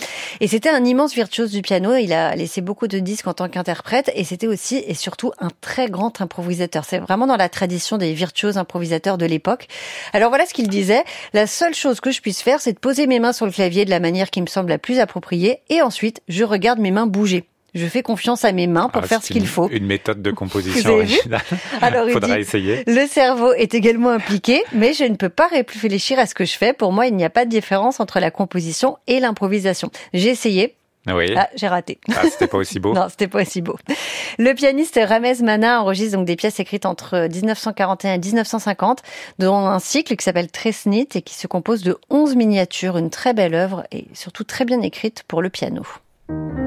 Et 0.40 0.48
c'était 0.48 0.70
un 0.70 0.84
immense 0.84 1.14
virtuose 1.14 1.52
du 1.52 1.60
piano. 1.60 1.94
Il 1.94 2.12
a 2.12 2.34
laissé 2.34 2.62
beaucoup 2.62 2.88
de 2.88 2.98
disques 2.98 3.28
en 3.28 3.34
tant 3.34 3.48
qu'interprète 3.48 4.10
et 4.14 4.24
c'était 4.24 4.46
aussi 4.46 4.82
et 4.86 4.94
surtout 4.94 5.32
un 5.38 5.50
très 5.60 5.88
grand 5.88 6.20
improvisateur. 6.20 6.84
C'est 6.86 6.98
vraiment 6.98 7.26
dans 7.26 7.36
la 7.36 7.50
tradition 7.50 7.98
des 7.98 8.14
virtuoses 8.14 8.56
improvisateurs 8.56 9.18
de 9.18 9.26
l'époque. 9.26 9.68
Alors 10.14 10.30
voilà 10.30 10.46
ce 10.46 10.54
qu'il 10.54 10.68
disait. 10.68 11.04
La 11.34 11.46
seule 11.46 11.74
chose 11.74 12.00
que 12.00 12.10
je 12.10 12.22
puisse 12.22 12.40
faire, 12.40 12.60
c'est 12.60 12.72
de 12.72 12.78
poser 12.78 13.06
mes 13.06 13.20
mains 13.20 13.34
sur 13.34 13.44
le 13.44 13.52
clavier 13.52 13.84
de 13.84 13.90
la 13.90 14.00
manière 14.00 14.30
qui 14.30 14.40
me 14.40 14.46
semble 14.46 14.70
la 14.70 14.78
plus 14.78 14.98
appropriée 14.98 15.60
et 15.68 15.82
ensuite 15.82 16.22
je 16.28 16.42
regarde 16.42 16.63
mes 16.76 16.90
mains 16.90 17.06
bouger. 17.06 17.44
Je 17.74 17.86
fais 17.86 18.02
confiance 18.02 18.44
à 18.44 18.52
mes 18.52 18.68
mains 18.68 18.88
pour 18.88 19.02
ah, 19.02 19.06
faire 19.06 19.22
ce 19.22 19.32
qu'il 19.32 19.46
faut. 19.48 19.68
Une 19.68 19.86
méthode 19.86 20.22
de 20.22 20.30
composition 20.30 20.92
originale. 20.92 21.42
Alors, 21.80 22.08
Faudra 22.08 22.38
essayer. 22.38 22.84
Le 22.86 23.06
cerveau 23.08 23.52
est 23.52 23.74
également 23.74 24.10
impliqué, 24.10 24.62
mais 24.72 24.92
je 24.92 25.02
ne 25.02 25.16
peux 25.16 25.28
pas 25.28 25.48
réfléchir 25.48 26.20
à 26.20 26.26
ce 26.26 26.36
que 26.36 26.44
je 26.44 26.56
fais. 26.56 26.72
Pour 26.72 26.92
moi, 26.92 27.06
il 27.06 27.16
n'y 27.16 27.24
a 27.24 27.30
pas 27.30 27.44
de 27.44 27.50
différence 27.50 27.98
entre 27.98 28.20
la 28.20 28.30
composition 28.30 28.96
et 29.08 29.18
l'improvisation. 29.18 29.90
J'ai 30.12 30.28
essayé, 30.28 30.76
oui. 31.12 31.34
Ah, 31.36 31.48
j'ai 31.54 31.68
raté. 31.68 31.98
Ah, 32.08 32.22
c'était 32.30 32.46
pas 32.46 32.56
aussi 32.56 32.80
beau. 32.80 32.92
non, 32.94 33.08
c'était 33.10 33.28
pas 33.28 33.42
aussi 33.42 33.60
beau. 33.60 33.76
Le 34.38 34.54
pianiste 34.54 34.98
Ramez 35.02 35.42
Mana 35.42 35.82
enregistre 35.82 36.16
donc 36.16 36.26
des 36.26 36.36
pièces 36.36 36.60
écrites 36.60 36.86
entre 36.86 37.28
1941 37.30 38.14
et 38.14 38.18
1950, 38.18 39.02
dont 39.38 39.66
un 39.66 39.78
cycle 39.80 40.16
qui 40.16 40.24
s'appelle 40.24 40.50
Tresnit 40.50 41.08
et 41.14 41.22
qui 41.22 41.34
se 41.34 41.46
compose 41.46 41.82
de 41.82 41.98
11 42.08 42.36
miniatures, 42.36 42.96
une 42.96 43.10
très 43.10 43.34
belle 43.34 43.54
œuvre 43.54 43.84
et 43.92 44.06
surtout 44.14 44.44
très 44.44 44.64
bien 44.64 44.80
écrite 44.80 45.24
pour 45.28 45.42
le 45.42 45.50
piano. 45.50 45.82
Thank 46.26 46.58
you. 46.58 46.63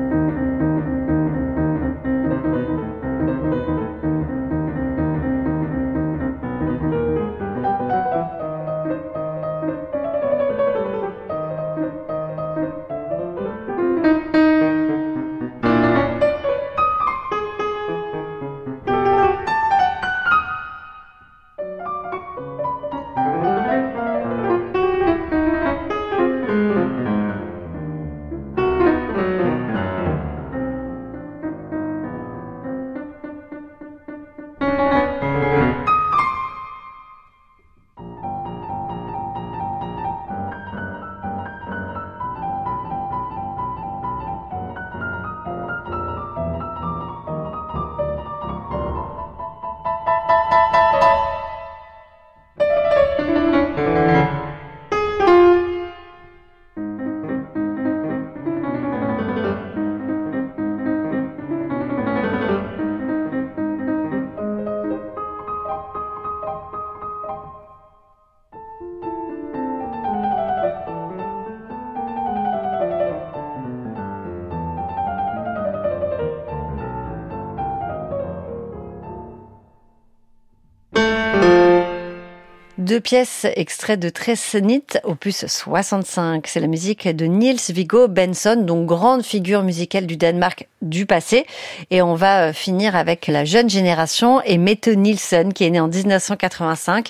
Deux 82.97 83.01
pièces 83.01 83.45
extraites 83.55 83.99
de 83.99 84.09
Tresnit, 84.09 84.81
opus 85.03 85.45
65. 85.45 86.47
C'est 86.47 86.59
la 86.59 86.65
musique 86.65 87.07
de 87.07 87.25
Niels 87.25 87.59
Viggo 87.69 88.07
Benson, 88.07 88.55
donc 88.65 88.87
grande 88.87 89.21
figure 89.21 89.61
musicale 89.61 90.07
du 90.07 90.17
Danemark 90.17 90.67
du 90.81 91.05
passé. 91.05 91.45
Et 91.91 92.01
on 92.01 92.15
va 92.15 92.47
euh, 92.47 92.53
finir 92.53 92.95
avec 92.95 93.27
la 93.27 93.45
jeune 93.45 93.69
génération 93.69 94.41
et 94.41 94.57
Mette 94.57 94.87
Nielsen, 94.87 95.53
qui 95.53 95.65
est 95.65 95.69
née 95.69 95.79
en 95.79 95.89
1985, 95.89 97.09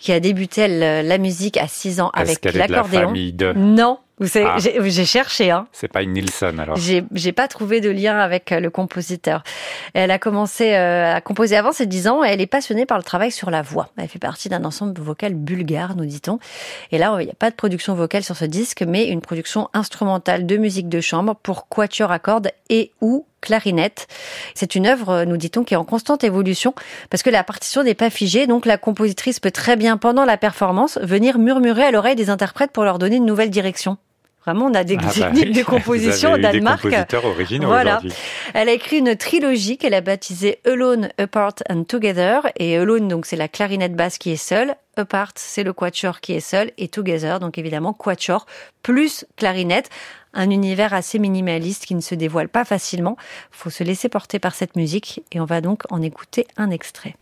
qui 0.00 0.12
a 0.12 0.20
débuté 0.20 0.68
la 0.68 1.16
musique 1.16 1.56
à 1.56 1.66
6 1.66 2.02
ans 2.02 2.10
avec 2.12 2.44
l'accordéon. 2.44 3.14
Non, 3.56 4.00
ah. 4.34 4.56
J'ai 4.58 5.04
cherché. 5.04 5.50
Hein. 5.50 5.66
C'est 5.72 5.88
pas 5.88 6.02
une 6.02 6.12
Nilsson 6.12 6.58
alors. 6.58 6.76
J'ai 6.76 7.32
pas 7.32 7.48
trouvé 7.48 7.80
de 7.80 7.90
lien 7.90 8.18
avec 8.18 8.52
euh, 8.52 8.60
le 8.60 8.70
compositeur. 8.70 9.42
Elle 9.94 10.10
a 10.10 10.18
commencé 10.18 10.74
euh, 10.74 11.14
à 11.14 11.20
composer 11.20 11.56
avant 11.56 11.72
ses 11.72 11.86
10 11.86 12.08
ans 12.08 12.24
et 12.24 12.28
elle 12.28 12.40
est 12.40 12.46
passionnée 12.46 12.86
par 12.86 12.98
le 12.98 13.04
travail 13.04 13.30
sur 13.30 13.50
la 13.50 13.62
voix. 13.62 13.88
Elle 13.96 14.08
fait 14.08 14.18
partie 14.18 14.48
d'un 14.48 14.64
ensemble 14.64 15.00
vocal 15.00 15.34
bulgare, 15.34 15.96
nous 15.96 16.06
dit-on. 16.06 16.38
Et 16.90 16.98
là, 16.98 17.16
il 17.20 17.24
n'y 17.24 17.30
a 17.30 17.34
pas 17.34 17.50
de 17.50 17.56
production 17.56 17.94
vocale 17.94 18.22
sur 18.22 18.36
ce 18.36 18.44
disque, 18.44 18.82
mais 18.82 19.06
une 19.06 19.20
production 19.20 19.68
instrumentale 19.72 20.46
de 20.46 20.56
musique 20.56 20.88
de 20.88 21.00
chambre 21.00 21.34
pour 21.42 21.68
quatuor 21.68 22.10
à 22.10 22.18
cordes 22.18 22.50
et 22.68 22.92
ou 23.00 23.26
clarinette. 23.42 24.06
C'est 24.54 24.74
une 24.74 24.86
œuvre, 24.86 25.24
nous 25.24 25.36
dit-on, 25.36 25.64
qui 25.64 25.74
est 25.74 25.76
en 25.76 25.84
constante 25.84 26.24
évolution 26.24 26.74
parce 27.10 27.22
que 27.22 27.30
la 27.30 27.44
partition 27.44 27.82
n'est 27.82 27.94
pas 27.94 28.08
figée, 28.08 28.46
donc 28.46 28.64
la 28.64 28.78
compositrice 28.78 29.40
peut 29.40 29.50
très 29.50 29.76
bien, 29.76 29.98
pendant 29.98 30.24
la 30.24 30.38
performance, 30.38 30.98
venir 31.02 31.38
murmurer 31.38 31.84
à 31.84 31.90
l'oreille 31.90 32.16
des 32.16 32.30
interprètes 32.30 32.70
pour 32.70 32.84
leur 32.84 32.98
donner 32.98 33.16
une 33.16 33.26
nouvelle 33.26 33.50
direction. 33.50 33.98
Vraiment, 34.44 34.66
on 34.66 34.74
a 34.74 34.82
des 34.82 34.96
ah 34.98 35.04
bah 35.04 35.12
techniques 35.12 35.52
de 35.52 35.62
composition 35.62 36.32
au 36.32 36.38
Danemark. 36.38 36.84
voilà. 37.60 38.00
Elle 38.54 38.68
a 38.68 38.72
écrit 38.72 38.98
une 38.98 39.14
trilogie 39.14 39.78
qu'elle 39.78 39.94
a 39.94 40.00
baptisée 40.00 40.58
Alone, 40.66 41.10
Apart 41.18 41.54
and 41.70 41.84
Together. 41.84 42.48
Et 42.56 42.76
Alone, 42.76 43.06
donc, 43.06 43.26
c'est 43.26 43.36
la 43.36 43.48
clarinette 43.48 43.94
basse 43.94 44.18
qui 44.18 44.30
est 44.30 44.36
seule. 44.36 44.74
Apart, 44.96 45.32
c'est 45.36 45.62
le 45.62 45.72
quatuor 45.72 46.20
qui 46.20 46.32
est 46.32 46.40
seul. 46.40 46.72
Et 46.76 46.88
Together, 46.88 47.38
donc 47.38 47.56
évidemment, 47.56 47.92
quatuor 47.92 48.46
plus 48.82 49.24
clarinette. 49.36 49.90
Un 50.34 50.50
univers 50.50 50.92
assez 50.92 51.18
minimaliste 51.18 51.86
qui 51.86 51.94
ne 51.94 52.00
se 52.00 52.14
dévoile 52.14 52.48
pas 52.48 52.64
facilement. 52.64 53.16
Faut 53.52 53.70
se 53.70 53.84
laisser 53.84 54.08
porter 54.08 54.40
par 54.40 54.54
cette 54.54 54.74
musique. 54.74 55.22
Et 55.30 55.40
on 55.40 55.44
va 55.44 55.60
donc 55.60 55.82
en 55.90 56.02
écouter 56.02 56.48
un 56.56 56.70
extrait. 56.70 57.14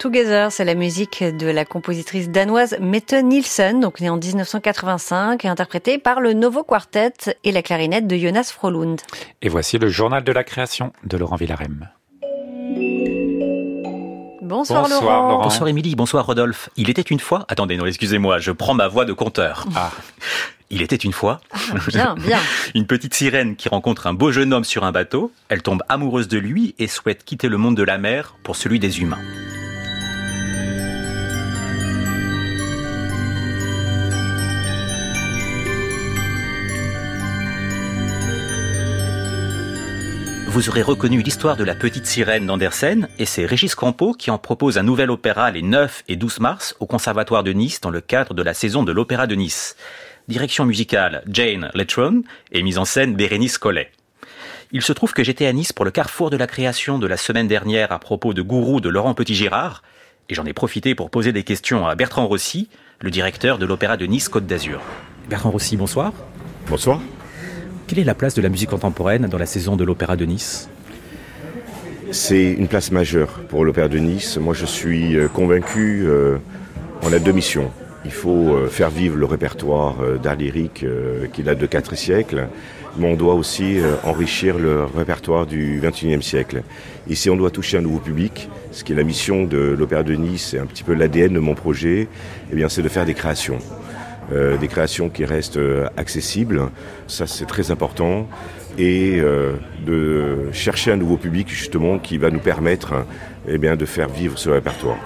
Together, 0.00 0.50
c'est 0.50 0.64
la 0.64 0.74
musique 0.74 1.22
de 1.22 1.46
la 1.48 1.66
compositrice 1.66 2.30
danoise 2.30 2.74
Mette 2.80 3.12
Nielsen, 3.12 3.80
donc 3.80 4.00
née 4.00 4.08
en 4.08 4.16
1985 4.16 5.44
et 5.44 5.48
interprétée 5.48 5.98
par 5.98 6.22
le 6.22 6.32
Novo 6.32 6.62
Quartet 6.62 7.12
et 7.44 7.52
la 7.52 7.60
clarinette 7.60 8.06
de 8.06 8.16
Jonas 8.16 8.50
Frolund. 8.50 8.98
Et 9.42 9.50
voici 9.50 9.76
le 9.76 9.90
journal 9.90 10.24
de 10.24 10.32
la 10.32 10.42
création 10.42 10.94
de 11.04 11.18
Laurent 11.18 11.36
Villarem. 11.36 11.90
Bonsoir, 14.40 14.88
Laurent. 14.88 15.42
Bonsoir 15.42 15.68
Émilie, 15.68 15.94
bonsoir 15.96 16.24
Rodolphe. 16.24 16.70
Il 16.78 16.88
était 16.88 17.02
une 17.02 17.20
fois... 17.20 17.44
Attendez, 17.48 17.76
non, 17.76 17.84
excusez-moi, 17.84 18.38
je 18.38 18.52
prends 18.52 18.72
ma 18.72 18.88
voix 18.88 19.04
de 19.04 19.12
conteur. 19.12 19.66
Ah. 19.76 19.90
Il 20.70 20.80
était 20.80 20.96
une 20.96 21.12
fois 21.12 21.42
ah, 21.52 21.58
bien, 21.88 22.14
bien. 22.14 22.38
une 22.74 22.86
petite 22.86 23.12
sirène 23.12 23.54
qui 23.54 23.68
rencontre 23.68 24.06
un 24.06 24.14
beau 24.14 24.32
jeune 24.32 24.54
homme 24.54 24.64
sur 24.64 24.84
un 24.84 24.92
bateau. 24.92 25.30
Elle 25.50 25.60
tombe 25.60 25.82
amoureuse 25.90 26.28
de 26.28 26.38
lui 26.38 26.74
et 26.78 26.86
souhaite 26.86 27.22
quitter 27.22 27.48
le 27.48 27.58
monde 27.58 27.76
de 27.76 27.82
la 27.82 27.98
mer 27.98 28.36
pour 28.44 28.56
celui 28.56 28.78
des 28.78 29.02
humains. 29.02 29.18
Vous 40.50 40.68
aurez 40.68 40.82
reconnu 40.82 41.22
l'histoire 41.22 41.56
de 41.56 41.62
la 41.62 41.76
petite 41.76 42.06
sirène 42.06 42.44
d'Andersen 42.44 43.08
et 43.20 43.24
c'est 43.24 43.46
Régis 43.46 43.76
Campo 43.76 44.14
qui 44.14 44.32
en 44.32 44.38
propose 44.38 44.78
un 44.78 44.82
nouvel 44.82 45.12
opéra 45.12 45.48
les 45.52 45.62
9 45.62 46.02
et 46.08 46.16
12 46.16 46.40
mars 46.40 46.74
au 46.80 46.86
Conservatoire 46.86 47.44
de 47.44 47.52
Nice 47.52 47.80
dans 47.80 47.90
le 47.90 48.00
cadre 48.00 48.34
de 48.34 48.42
la 48.42 48.52
saison 48.52 48.82
de 48.82 48.90
l'Opéra 48.90 49.28
de 49.28 49.36
Nice. 49.36 49.76
Direction 50.26 50.64
musicale 50.64 51.22
Jane 51.28 51.70
Letron 51.72 52.24
et 52.50 52.64
mise 52.64 52.78
en 52.78 52.84
scène 52.84 53.14
Bérénice 53.14 53.58
Collet. 53.58 53.92
Il 54.72 54.82
se 54.82 54.92
trouve 54.92 55.12
que 55.12 55.22
j'étais 55.22 55.46
à 55.46 55.52
Nice 55.52 55.72
pour 55.72 55.84
le 55.84 55.92
carrefour 55.92 56.30
de 56.30 56.36
la 56.36 56.48
création 56.48 56.98
de 56.98 57.06
la 57.06 57.16
semaine 57.16 57.46
dernière 57.46 57.92
à 57.92 58.00
propos 58.00 58.34
de 58.34 58.42
Gourou 58.42 58.80
de 58.80 58.88
Laurent 58.88 59.14
Petit-Girard 59.14 59.84
et 60.28 60.34
j'en 60.34 60.46
ai 60.46 60.52
profité 60.52 60.96
pour 60.96 61.10
poser 61.10 61.30
des 61.30 61.44
questions 61.44 61.86
à 61.86 61.94
Bertrand 61.94 62.26
Rossi, 62.26 62.68
le 62.98 63.12
directeur 63.12 63.58
de 63.58 63.66
l'Opéra 63.66 63.96
de 63.96 64.06
Nice 64.06 64.28
Côte 64.28 64.46
d'Azur. 64.46 64.80
Bertrand 65.28 65.52
Rossi, 65.52 65.76
bonsoir. 65.76 66.12
Bonsoir. 66.68 67.00
Quelle 67.90 67.98
est 67.98 68.04
la 68.04 68.14
place 68.14 68.34
de 68.34 68.40
la 68.40 68.48
musique 68.48 68.70
contemporaine 68.70 69.26
dans 69.26 69.36
la 69.36 69.46
saison 69.46 69.74
de 69.74 69.82
l'Opéra 69.82 70.14
de 70.14 70.24
Nice? 70.24 70.68
C'est 72.12 72.52
une 72.52 72.68
place 72.68 72.92
majeure 72.92 73.40
pour 73.48 73.64
l'Opéra 73.64 73.88
de 73.88 73.98
Nice. 73.98 74.36
Moi, 74.36 74.54
je 74.54 74.64
suis 74.64 75.16
euh, 75.16 75.26
convaincu, 75.26 76.04
euh, 76.06 76.36
on 77.02 77.12
a 77.12 77.18
deux 77.18 77.32
missions. 77.32 77.72
Il 78.04 78.12
faut 78.12 78.54
euh, 78.54 78.68
faire 78.68 78.90
vivre 78.90 79.16
le 79.16 79.26
répertoire 79.26 79.96
d'art 80.22 80.36
lyrique 80.36 80.86
qui 81.32 81.42
date 81.42 81.58
de 81.58 81.66
quatre 81.66 81.96
siècles, 81.96 82.46
mais 82.96 83.08
on 83.10 83.16
doit 83.16 83.34
aussi 83.34 83.78
enrichir 84.04 84.56
le 84.56 84.84
répertoire 84.84 85.46
du 85.46 85.80
XXIe 85.82 86.22
siècle. 86.22 86.62
Ici, 87.08 87.28
on 87.28 87.34
doit 87.34 87.50
toucher 87.50 87.78
un 87.78 87.82
nouveau 87.82 87.98
public, 87.98 88.48
ce 88.70 88.84
qui 88.84 88.92
est 88.92 88.96
la 88.96 89.02
mission 89.02 89.46
de 89.46 89.74
l'Opéra 89.76 90.04
de 90.04 90.14
Nice, 90.14 90.54
et 90.54 90.60
un 90.60 90.66
petit 90.66 90.84
peu 90.84 90.94
l'ADN 90.94 91.32
de 91.32 91.40
mon 91.40 91.56
projet, 91.56 92.06
eh 92.52 92.68
c'est 92.68 92.82
de 92.82 92.88
faire 92.88 93.04
des 93.04 93.14
créations. 93.14 93.58
Euh, 94.32 94.56
des 94.56 94.68
créations 94.68 95.08
qui 95.08 95.24
restent 95.24 95.56
euh, 95.56 95.88
accessibles, 95.96 96.62
ça 97.08 97.26
c'est 97.26 97.46
très 97.46 97.72
important, 97.72 98.28
et 98.78 99.18
euh, 99.18 99.54
de 99.84 100.52
chercher 100.52 100.92
un 100.92 100.96
nouveau 100.96 101.16
public 101.16 101.48
justement 101.48 101.98
qui 101.98 102.16
va 102.16 102.30
nous 102.30 102.38
permettre 102.38 103.04
eh 103.48 103.58
bien, 103.58 103.74
de 103.74 103.84
faire 103.84 104.08
vivre 104.08 104.38
ce 104.38 104.48
répertoire. 104.48 104.98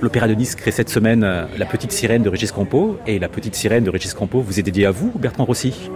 L'Opéra 0.00 0.28
de 0.28 0.34
Nice 0.34 0.54
crée 0.54 0.70
cette 0.70 0.88
semaine 0.88 1.22
La 1.58 1.66
Petite 1.66 1.90
Sirène 1.90 2.22
de 2.22 2.28
Régis 2.28 2.52
Campo, 2.52 2.98
et 3.08 3.18
La 3.18 3.28
Petite 3.28 3.56
Sirène 3.56 3.82
de 3.82 3.90
Régis 3.90 4.14
Campo 4.14 4.40
vous 4.40 4.60
est 4.60 4.62
dédiée 4.62 4.86
à 4.86 4.92
vous, 4.92 5.10
Bertrand 5.18 5.44
Rossi? 5.44 5.90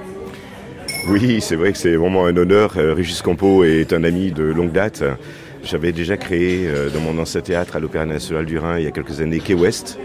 Oui, 1.08 1.40
c'est 1.40 1.56
vrai 1.56 1.70
que 1.70 1.78
c'est 1.78 1.94
vraiment 1.94 2.26
un 2.26 2.36
honneur. 2.36 2.72
Régis 2.72 3.22
Campo 3.22 3.62
est 3.62 3.92
un 3.92 4.02
ami 4.02 4.32
de 4.32 4.42
longue 4.42 4.72
date. 4.72 5.04
J'avais 5.62 5.92
déjà 5.92 6.16
créé 6.16 6.68
dans 6.94 7.00
mon 7.00 7.20
ancien 7.20 7.40
théâtre 7.40 7.76
à 7.76 7.80
l'Opéra 7.80 8.06
National 8.06 8.46
du 8.46 8.58
Rhin 8.58 8.78
il 8.78 8.84
y 8.84 8.86
a 8.86 8.90
quelques 8.90 9.20
années 9.20 9.40
Quai 9.40 9.54
West, 9.54 9.98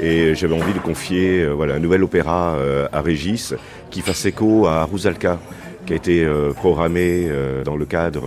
et 0.00 0.34
j'avais 0.34 0.54
envie 0.54 0.72
de 0.72 0.78
confier 0.78 1.42
euh, 1.42 1.52
voilà, 1.52 1.74
un 1.74 1.78
nouvel 1.78 2.02
opéra 2.02 2.56
euh, 2.56 2.88
à 2.92 3.00
Régis 3.00 3.54
qui 3.90 4.00
fasse 4.00 4.24
écho 4.24 4.66
à 4.66 4.84
Rusalka, 4.84 5.38
qui 5.86 5.92
a 5.92 5.96
été 5.96 6.24
euh, 6.24 6.52
programmé 6.52 7.28
dans 7.64 7.76
le 7.76 7.84
cadre 7.84 8.24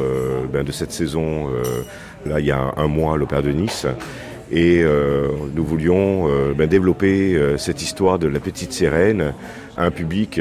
ben, 0.51 0.63
de 0.63 0.71
cette 0.71 0.91
saison, 0.91 1.49
là 2.25 2.39
il 2.39 2.45
y 2.45 2.51
a 2.51 2.73
un 2.77 2.87
mois 2.87 3.15
à 3.15 3.17
l'Opéra 3.17 3.41
de 3.41 3.51
Nice. 3.51 3.87
Et 4.51 4.83
nous 5.55 5.65
voulions 5.65 6.29
ben, 6.55 6.67
développer 6.67 7.55
cette 7.57 7.81
histoire 7.81 8.19
de 8.19 8.27
la 8.27 8.39
petite 8.39 8.73
sirène 8.73 9.33
à 9.75 9.85
un 9.85 9.91
public 9.91 10.39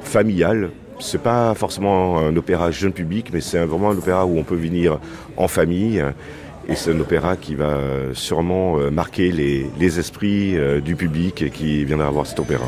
familial, 0.00 0.70
c'est 0.98 1.22
pas 1.22 1.54
forcément 1.54 2.18
un 2.18 2.36
opéra 2.36 2.70
jeune 2.70 2.92
public, 2.92 3.28
mais 3.32 3.40
c'est 3.40 3.64
vraiment 3.64 3.90
un 3.90 3.98
opéra 3.98 4.26
où 4.26 4.38
on 4.38 4.44
peut 4.44 4.56
venir 4.56 4.98
en 5.36 5.48
famille 5.48 6.02
et 6.68 6.74
c'est 6.74 6.92
un 6.92 7.00
opéra 7.00 7.36
qui 7.36 7.54
va 7.54 7.78
sûrement 8.12 8.78
euh, 8.78 8.90
marquer 8.90 9.30
les, 9.30 9.98
esprits 9.98 10.56
euh, 10.56 10.80
du 10.80 10.96
public 10.96 11.52
qui 11.52 11.84
viendra 11.84 12.10
voir 12.10 12.26
cet 12.26 12.40
opéra. 12.40 12.66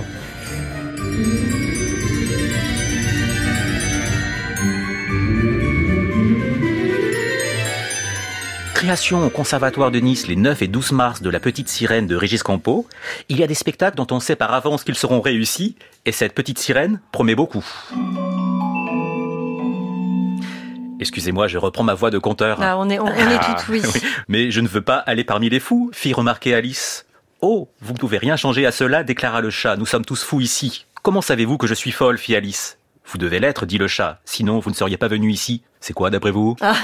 Création 8.89 9.23
au 9.23 9.29
Conservatoire 9.29 9.91
de 9.91 9.99
Nice 9.99 10.29
les 10.29 10.35
9 10.35 10.63
et 10.63 10.67
12 10.67 10.93
mars 10.93 11.21
de 11.21 11.29
La 11.29 11.41
Petite 11.41 11.69
Sirène 11.69 12.07
de 12.07 12.17
Régis 12.17 12.43
Campo. 12.43 12.87
Il 13.29 13.39
y 13.39 13.43
a 13.43 13.47
des 13.47 13.53
spectacles 13.53 13.99
dont 13.99 14.07
on 14.13 14.19
sait 14.19 14.35
par 14.35 14.55
avance 14.55 14.83
qu'ils 14.83 14.95
seront 14.95 15.21
réussis, 15.21 15.77
et 16.07 16.11
cette 16.11 16.33
petite 16.33 16.59
sirène 16.59 16.99
promet 17.13 17.35
beaucoup. 17.35 17.63
Excusez-moi, 21.01 21.49
je 21.49 21.59
reprends 21.59 21.83
ma 21.85 21.93
voix 21.93 22.11
de 22.11 22.17
conteur. 22.17 22.63
Ah, 22.63 22.79
on 22.79 22.89
est, 22.89 22.99
on, 22.99 23.09
est 23.09 23.39
ah, 23.39 23.59
oui. 23.69 23.83
Mais 24.27 24.51
je 24.51 24.63
ne 24.63 24.69
veux 24.69 24.81
pas 24.81 24.97
aller 24.97 25.23
parmi 25.23 25.51
les 25.51 25.61
fous, 25.61 25.91
fit 25.93 26.15
remarquer 26.15 26.55
Alice. 26.55 27.05
Oh, 27.43 27.69
vous 27.83 27.93
ne 27.93 27.99
pouvez 27.99 28.17
rien 28.17 28.37
changer 28.37 28.65
à 28.65 28.73
cela, 28.73 29.05
déclara 29.05 29.43
le 29.43 29.51
chat. 29.51 29.77
Nous 29.77 29.85
sommes 29.85 30.07
tous 30.07 30.23
fous 30.25 30.41
ici. 30.41 30.87
Comment 31.03 31.21
savez-vous 31.21 31.59
que 31.59 31.67
je 31.67 31.75
suis 31.75 31.93
folle, 31.93 32.17
fit 32.17 32.35
Alice. 32.35 32.78
Vous 33.11 33.17
devez 33.17 33.41
l'être, 33.41 33.65
dit 33.65 33.79
le 33.79 33.89
chat. 33.89 34.21
Sinon, 34.27 34.59
vous 34.59 34.69
ne 34.69 34.75
seriez 34.75 34.99
pas 34.99 35.09
venu 35.09 35.31
ici. 35.31 35.63
C'est 35.81 35.95
quoi, 35.95 36.11
d'après 36.11 36.31
vous 36.31 36.57
ah. 36.61 36.75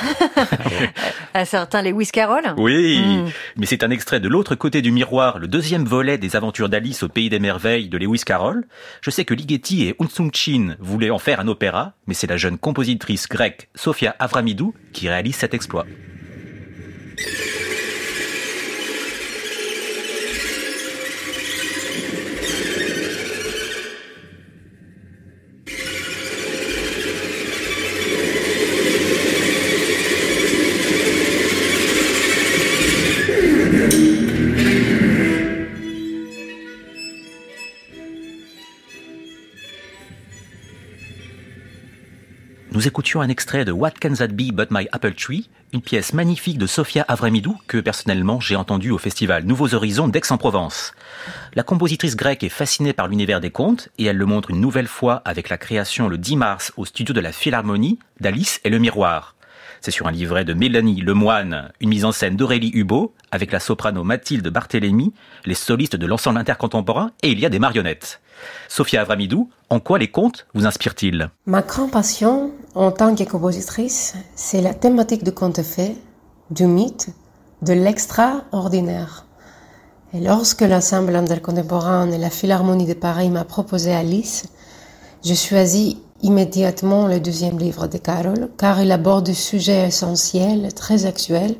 Un 1.34 1.44
certain 1.44 1.82
Lewis 1.82 2.08
Carroll? 2.12 2.44
Oui, 2.56 2.98
hmm. 2.98 3.30
mais 3.56 3.66
c'est 3.66 3.82
un 3.82 3.90
extrait 3.90 4.20
de 4.20 4.28
l'autre 4.28 4.54
côté 4.54 4.80
du 4.80 4.90
miroir, 4.90 5.38
le 5.38 5.48
deuxième 5.48 5.84
volet 5.84 6.16
des 6.16 6.36
aventures 6.36 6.70
d'Alice 6.70 7.02
au 7.02 7.08
Pays 7.08 7.28
des 7.28 7.40
Merveilles 7.40 7.88
de 7.88 7.98
Lewis 7.98 8.22
Carroll. 8.24 8.66
Je 9.02 9.10
sais 9.10 9.24
que 9.24 9.34
Ligeti 9.34 9.84
et 9.84 9.96
Unsung 10.00 10.30
Chin 10.32 10.76
voulaient 10.78 11.10
en 11.10 11.18
faire 11.18 11.40
un 11.40 11.48
opéra, 11.48 11.92
mais 12.06 12.14
c'est 12.14 12.28
la 12.28 12.38
jeune 12.38 12.56
compositrice 12.56 13.28
grecque 13.28 13.68
Sofia 13.74 14.16
Avramidou 14.18 14.74
qui 14.92 15.08
réalise 15.08 15.36
cet 15.36 15.52
exploit. 15.52 15.84
Nous 42.74 42.88
écoutions 42.88 43.20
un 43.20 43.28
extrait 43.28 43.64
de 43.64 43.70
What 43.70 43.92
Can 44.02 44.14
That 44.14 44.26
Be 44.26 44.50
But 44.52 44.72
My 44.72 44.88
Apple 44.90 45.14
Tree, 45.14 45.48
une 45.72 45.80
pièce 45.80 46.12
magnifique 46.12 46.58
de 46.58 46.66
Sofia 46.66 47.04
Avramidou 47.06 47.56
que 47.68 47.78
personnellement 47.78 48.40
j'ai 48.40 48.56
entendue 48.56 48.90
au 48.90 48.98
festival 48.98 49.44
Nouveaux 49.44 49.74
Horizons 49.74 50.08
d'Aix-en-Provence. 50.08 50.92
La 51.54 51.62
compositrice 51.62 52.16
grecque 52.16 52.42
est 52.42 52.48
fascinée 52.48 52.92
par 52.92 53.06
l'univers 53.06 53.40
des 53.40 53.52
contes 53.52 53.90
et 53.98 54.06
elle 54.06 54.16
le 54.16 54.26
montre 54.26 54.50
une 54.50 54.60
nouvelle 54.60 54.88
fois 54.88 55.22
avec 55.24 55.50
la 55.50 55.56
création 55.56 56.08
le 56.08 56.18
10 56.18 56.34
mars 56.34 56.72
au 56.76 56.84
studio 56.84 57.14
de 57.14 57.20
la 57.20 57.30
Philharmonie 57.30 58.00
d'Alice 58.18 58.60
et 58.64 58.70
le 58.70 58.80
Miroir. 58.80 59.36
C'est 59.80 59.92
sur 59.92 60.08
un 60.08 60.12
livret 60.12 60.44
de 60.44 60.54
Mélanie 60.54 61.00
Lemoine, 61.00 61.70
une 61.78 61.90
mise 61.90 62.04
en 62.04 62.10
scène 62.10 62.34
d'Aurélie 62.34 62.72
Hubot, 62.74 63.14
avec 63.30 63.52
la 63.52 63.60
soprano 63.60 64.02
Mathilde 64.02 64.48
Barthélémy, 64.48 65.12
les 65.44 65.54
solistes 65.54 65.94
de 65.94 66.06
l'ensemble 66.06 66.38
intercontemporain, 66.38 67.12
et 67.22 67.30
il 67.30 67.38
y 67.38 67.46
a 67.46 67.50
des 67.50 67.60
marionnettes. 67.60 68.20
Sophia 68.68 69.02
Avramidou, 69.02 69.48
en 69.70 69.80
quoi 69.80 69.98
les 69.98 70.10
contes 70.10 70.46
vous 70.54 70.66
inspirent-ils? 70.66 71.30
Ma 71.46 71.62
grande 71.62 71.90
passion 71.90 72.50
en 72.74 72.90
tant 72.90 73.14
que 73.14 73.24
compositrice, 73.24 74.14
c'est 74.34 74.60
la 74.60 74.74
thématique 74.74 75.24
du 75.24 75.32
conte 75.32 75.62
fait, 75.62 75.96
du 76.50 76.66
mythe, 76.66 77.08
de 77.62 77.72
l'extraordinaire. 77.72 79.26
Et 80.12 80.20
lorsque 80.20 80.60
l'ensemble 80.60 81.16
intercontemporain 81.16 82.10
et 82.10 82.18
la 82.18 82.30
Philharmonie 82.30 82.86
de 82.86 82.94
Paris 82.94 83.30
m'a 83.30 83.44
proposé 83.44 83.92
Alice, 83.92 84.44
je 85.24 85.34
choisis 85.34 85.96
immédiatement 86.22 87.06
le 87.06 87.20
deuxième 87.20 87.58
livre 87.58 87.86
de 87.86 87.98
Carole, 87.98 88.48
car 88.56 88.80
il 88.80 88.92
aborde 88.92 89.26
des 89.26 89.34
sujets 89.34 89.88
essentiels, 89.88 90.72
très 90.72 91.06
actuels, 91.06 91.56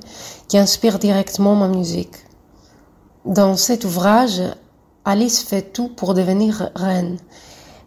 qui 0.49 0.59
inspirent 0.59 0.99
directement 0.99 1.55
ma 1.55 1.69
musique. 1.69 2.15
Dans 3.25 3.57
cet 3.57 3.85
ouvrage, 3.85 4.43
Alice 5.05 5.43
fait 5.43 5.73
tout 5.73 5.89
pour 5.89 6.15
devenir 6.15 6.71
reine. 6.75 7.19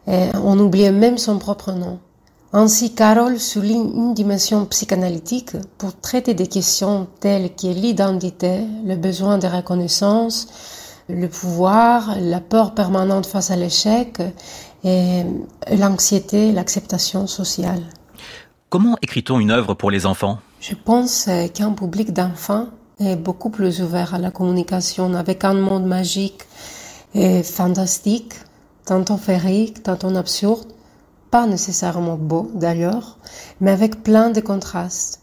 Et 0.07 0.30
on 0.43 0.57
oublie 0.59 0.89
même 0.91 1.18
son 1.18 1.38
propre 1.38 1.72
nom. 1.72 1.99
Ainsi, 2.53 2.93
Carole 2.93 3.39
souligne 3.39 3.91
une 3.93 4.13
dimension 4.13 4.65
psychanalytique 4.65 5.51
pour 5.78 5.99
traiter 5.99 6.34
des 6.34 6.47
questions 6.47 7.07
telles 7.20 7.53
que 7.53 7.68
l'identité, 7.68 8.61
le 8.86 8.95
besoin 8.95 9.38
de 9.38 9.47
reconnaissance, 9.47 10.47
le 11.09 11.28
pouvoir, 11.28 12.15
la 12.22 12.39
peur 12.39 12.74
permanente 12.74 13.26
face 13.26 13.51
à 13.51 13.57
l'échec 13.57 14.22
et 14.84 15.24
l'anxiété, 15.78 16.53
l'acceptation 16.53 17.28
sociale. 17.28 17.82
Comment 18.70 18.97
écrit-on 19.01 19.39
une 19.39 19.51
œuvre 19.51 19.74
pour 19.74 19.91
les 19.91 20.05
enfants? 20.05 20.39
Je 20.61 20.74
pense 20.74 21.30
qu'un 21.53 21.72
public 21.72 22.13
d'enfants 22.13 22.68
est 22.99 23.15
beaucoup 23.15 23.49
plus 23.49 23.82
ouvert 23.82 24.13
à 24.13 24.20
la 24.20 24.32
communication 24.32 25.13
avec 25.15 25.43
un 25.43 25.53
monde 25.53 25.86
magique 25.86 26.43
fantastique, 27.43 28.34
tantôt 28.86 29.18
féerique, 29.18 29.84
tantôt 29.84 30.15
absurde, 30.15 30.68
pas 31.32 31.45
nécessairement 31.45 32.15
beau 32.15 32.49
d'ailleurs, 32.53 33.18
mais 33.59 33.72
avec 33.72 34.03
plein 34.03 34.30
de 34.30 34.39
contrastes. 34.39 35.20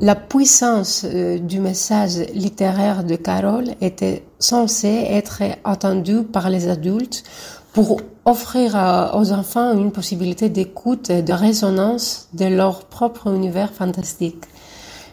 La 0.00 0.14
puissance 0.14 1.06
euh, 1.06 1.38
du 1.38 1.58
message 1.58 2.18
littéraire 2.34 3.02
de 3.04 3.16
Carole 3.16 3.70
était 3.80 4.24
censée 4.38 5.06
être 5.08 5.42
attendue 5.64 6.22
par 6.22 6.50
les 6.50 6.68
adultes 6.68 7.24
pour 7.72 8.00
offrir 8.24 8.74
aux 9.14 9.32
enfants 9.32 9.72
une 9.72 9.92
possibilité 9.92 10.48
d'écoute 10.48 11.10
et 11.10 11.22
de 11.22 11.32
résonance 11.32 12.28
de 12.32 12.46
leur 12.46 12.84
propre 12.86 13.28
univers 13.28 13.72
fantastique. 13.72 14.44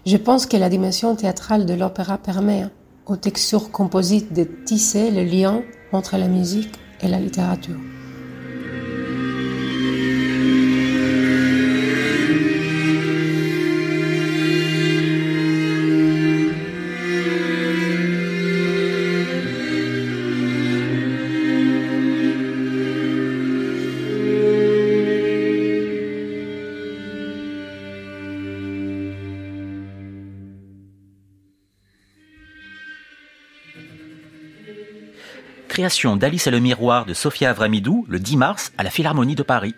Je 0.06 0.18
pense 0.18 0.46
que 0.46 0.58
la 0.58 0.70
dimension 0.70 1.16
théâtrale 1.16 1.66
de 1.66 1.74
l'opéra 1.74 2.18
permet 2.18 2.66
aux 3.06 3.18
textures 3.18 3.72
composites 3.72 4.34
de 4.34 4.44
tisser 4.44 5.12
le 5.12 5.24
lien 5.24 5.64
entre 5.92 6.18
la 6.18 6.28
musique 6.28 6.80
et 7.02 7.08
la 7.08 7.20
littérature. 7.20 7.80
Création 35.74 36.16
d'Alice 36.16 36.46
et 36.46 36.52
le 36.52 36.60
miroir 36.60 37.04
de 37.08 37.16
Sophia 37.16 37.50
Avramidou 37.50 38.06
le 38.08 38.20
10 38.20 38.38
mars 38.38 38.72
à 38.78 38.84
la 38.84 38.92
Philharmonie 38.92 39.34
de 39.34 39.42
Paris. 39.42 39.74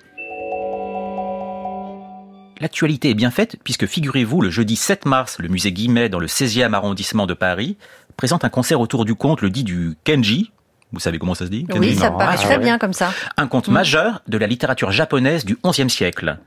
L'actualité 2.60 3.12
est 3.12 3.14
bien 3.14 3.32
faite 3.32 3.56
puisque 3.64 3.86
figurez-vous, 3.86 4.42
le 4.42 4.50
jeudi 4.50 4.76
7 4.76 5.06
mars, 5.06 5.38
le 5.40 5.48
musée 5.48 5.72
Guimet 5.72 6.10
dans 6.10 6.20
le 6.20 6.28
16e 6.28 6.74
arrondissement 6.74 7.26
de 7.26 7.34
Paris 7.34 7.78
présente 8.18 8.44
un 8.44 8.50
concert 8.50 8.82
autour 8.82 9.06
du 9.06 9.16
conte, 9.16 9.42
le 9.42 9.50
dit 9.50 9.64
du 9.64 9.96
Kenji. 10.04 10.52
Vous 10.92 11.00
savez 11.00 11.18
comment 11.18 11.34
ça 11.34 11.46
se 11.46 11.50
dit 11.50 11.66
Oui, 11.74 11.96
ça 11.96 12.12
paraît 12.12 12.36
très 12.36 12.58
bien 12.58 12.78
comme 12.78 12.92
ça. 12.92 13.14
Un 13.38 13.48
conte 13.48 13.70
mm. 13.70 13.74
majeur 13.74 14.22
de 14.28 14.38
la 14.38 14.48
littérature 14.48 14.92
japonaise 14.92 15.46
du 15.46 15.58
XIe 15.64 15.90
siècle. 15.90 16.40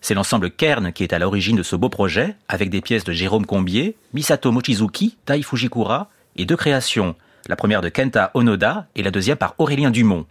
C'est 0.00 0.14
l'ensemble 0.14 0.50
Kern 0.50 0.94
qui 0.94 1.02
est 1.02 1.12
à 1.12 1.18
l'origine 1.18 1.56
de 1.56 1.62
ce 1.62 1.76
beau 1.76 1.90
projet, 1.90 2.36
avec 2.48 2.70
des 2.70 2.80
pièces 2.80 3.04
de 3.04 3.12
Jérôme 3.12 3.44
Combier, 3.44 3.98
Misato 4.14 4.50
Mochizuki, 4.50 5.18
Tai 5.26 5.42
Fujikura 5.42 6.08
et 6.36 6.46
deux 6.46 6.56
créations, 6.56 7.14
la 7.48 7.56
première 7.56 7.80
de 7.80 7.88
Kenta 7.88 8.30
Onoda 8.34 8.86
et 8.94 9.02
la 9.02 9.10
deuxième 9.10 9.36
par 9.36 9.54
Aurélien 9.58 9.90
Dumont. 9.90 10.26